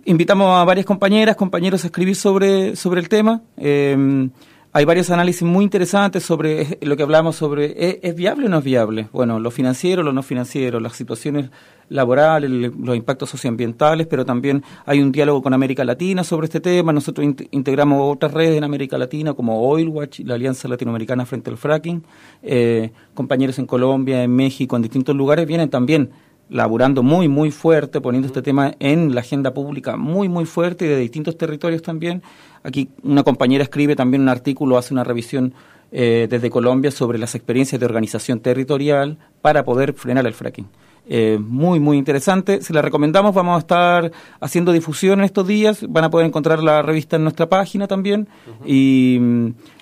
[0.04, 3.42] invitamos a varias compañeras, compañeros a escribir sobre, sobre el tema.
[3.56, 4.28] Eh,
[4.74, 8.48] hay varios análisis muy interesantes sobre eh, lo que hablamos sobre ¿es, es viable o
[8.48, 9.08] no es viable?
[9.12, 11.50] Bueno, lo financiero, lo no financiero, las situaciones
[11.88, 16.90] laborales, los impactos socioambientales, pero también hay un diálogo con América Latina sobre este tema.
[16.90, 21.50] Nosotros int- integramos otras redes en América Latina como Oil Watch, la Alianza Latinoamericana frente
[21.50, 22.02] al fracking.
[22.42, 26.12] Eh, compañeros en Colombia, en México, en distintos lugares vienen también
[26.49, 30.88] laburando muy, muy fuerte, poniendo este tema en la agenda pública muy, muy fuerte y
[30.88, 32.22] de distintos territorios también.
[32.62, 35.55] Aquí una compañera escribe también un artículo, hace una revisión
[35.90, 40.66] eh, desde Colombia sobre las experiencias de organización territorial para poder frenar el fracking.
[41.09, 42.62] Eh, muy, muy interesante.
[42.62, 43.34] Se la recomendamos.
[43.34, 45.84] Vamos a estar haciendo difusión en estos días.
[45.88, 48.28] Van a poder encontrar la revista en nuestra página también.
[48.64, 49.16] y,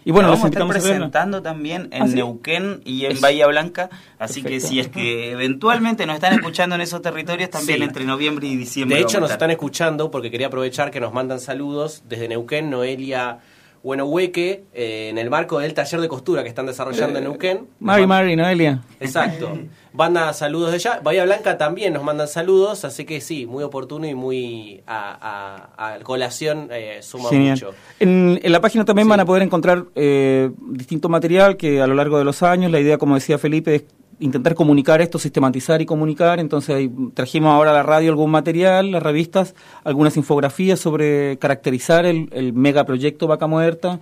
[0.04, 2.14] y bueno, La los vamos a estar a presentando también en ¿Ah, sí?
[2.14, 6.74] Neuquén y en Es- Bahía Blanca, así que si es que eventualmente nos están escuchando
[6.74, 7.84] en esos territorios, también Sí.
[7.84, 8.96] entre noviembre y diciembre.
[8.96, 13.40] De hecho, nos están escuchando porque quería aprovechar que nos mandan saludos desde Neuquén, Noelia
[13.82, 17.66] Buenohueque, eh, en el marco del taller de costura que están desarrollando en Neuquén.
[17.80, 18.82] Mari, Mari, Noelia.
[19.00, 19.58] Exacto.
[19.92, 21.00] Manda saludos de allá.
[21.02, 25.94] Bahía Blanca también nos mandan saludos, así que sí, muy oportuno y muy a, a-
[25.94, 27.54] a colación eh, suma Genial.
[27.56, 27.70] mucho.
[27.98, 31.94] En, en la página también van a poder encontrar eh, distinto material que a lo
[31.94, 33.84] largo de los años, la idea, como decía Felipe, es
[34.20, 36.38] intentar comunicar esto, sistematizar y comunicar.
[36.38, 42.28] Entonces trajimos ahora a la radio algún material, las revistas, algunas infografías sobre caracterizar el,
[42.32, 44.00] el megaproyecto Vaca Muerta.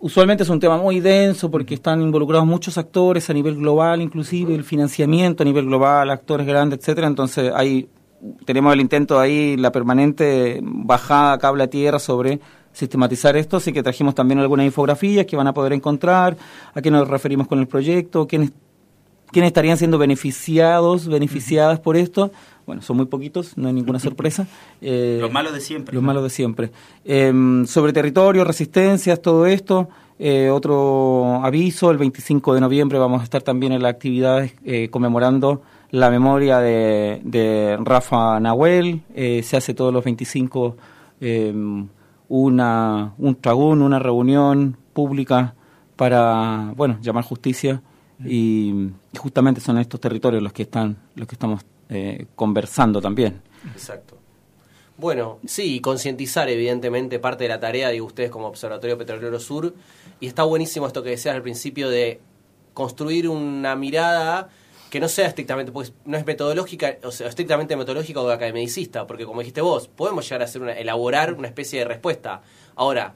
[0.00, 4.54] Usualmente es un tema muy denso porque están involucrados muchos actores a nivel global, inclusive
[4.54, 7.06] el financiamiento a nivel global, actores grandes, etcétera.
[7.06, 7.88] Entonces hay
[8.44, 12.40] tenemos el intento ahí, la permanente bajada cable a tierra sobre
[12.72, 16.36] sistematizar esto, así que trajimos también algunas infografías que van a poder encontrar,
[16.74, 18.52] a qué nos referimos con el proyecto, quiénes,
[19.34, 22.30] quiénes estarían siendo beneficiados, beneficiadas por esto.
[22.66, 24.46] Bueno, son muy poquitos, no hay ninguna sorpresa.
[24.80, 25.94] Eh, Los malos de siempre.
[25.94, 26.70] los malos de siempre.
[27.04, 29.88] Em, sobre territorio, resistencias, todo esto.
[30.18, 34.88] eh, otro aviso, el 25 de noviembre vamos a estar también en las actividades eh,
[34.90, 39.02] conmemorando la memoria de, de Rafa Nahuel.
[39.14, 40.76] Eh, se hace todos los 25
[41.20, 41.88] em,
[42.28, 45.54] una, un tragún, una reunión pública
[45.96, 47.80] para, bueno, llamar justicia
[48.24, 53.42] y, justamente son estos territorios los que están, los que estamos eh, conversando también.
[53.72, 54.18] Exacto.
[54.96, 59.74] Bueno, sí, concientizar evidentemente parte de la tarea de ustedes como Observatorio Petrolero Sur
[60.20, 62.20] y está buenísimo esto que decías al principio de
[62.74, 64.50] construir una mirada
[64.90, 69.26] que no sea estrictamente, pues no es metodológica, o sea, estrictamente metodológica o academicista, porque
[69.26, 72.42] como dijiste vos, podemos llegar a hacer una, elaborar una especie de respuesta.
[72.76, 73.14] Ahora,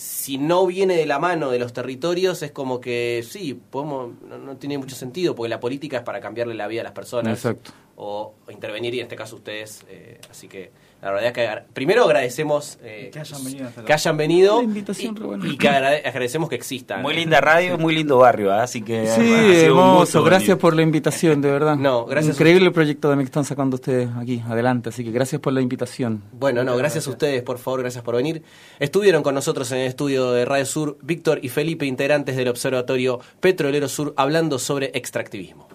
[0.00, 4.38] si no viene de la mano de los territorios, es como que sí, podemos, no,
[4.38, 7.34] no tiene mucho sentido, porque la política es para cambiarle la vida a las personas
[7.34, 7.72] Exacto.
[7.96, 9.82] o, o intervenir, y en este caso ustedes.
[9.88, 10.70] eh, así que
[11.02, 15.14] la verdad es que primero agradecemos eh, Que hayan venido hasta que hayan venido invitación,
[15.14, 15.46] buena.
[15.48, 17.00] y que agrade- agradecemos que existan.
[17.02, 18.62] Muy linda radio, muy lindo barrio, ¿ah?
[18.64, 20.22] así que Sí, hermoso.
[20.22, 20.60] Gracias venir.
[20.60, 21.76] por la invitación, de verdad.
[21.76, 22.36] No, gracias.
[22.36, 24.90] Increíble el proyecto que están sacando ustedes aquí, adelante.
[24.90, 26.22] Así que gracias por la invitación.
[26.32, 28.42] Bueno, no, gracias a ustedes, por favor, gracias por venir.
[28.78, 33.20] Estuvieron con nosotros en el estudio de Radio Sur Víctor y Felipe, integrantes del Observatorio
[33.40, 35.66] Petrolero Sur, hablando sobre extractivismo.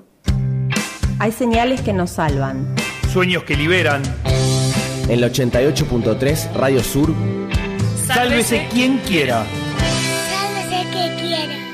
[1.19, 2.75] Hay señales que nos salvan.
[3.11, 4.03] Sueños que liberan
[5.07, 7.13] en la 88.3 Radio Sur.
[8.05, 9.45] Sálvese quien quiera.
[10.29, 11.64] Sálvese quien quiera.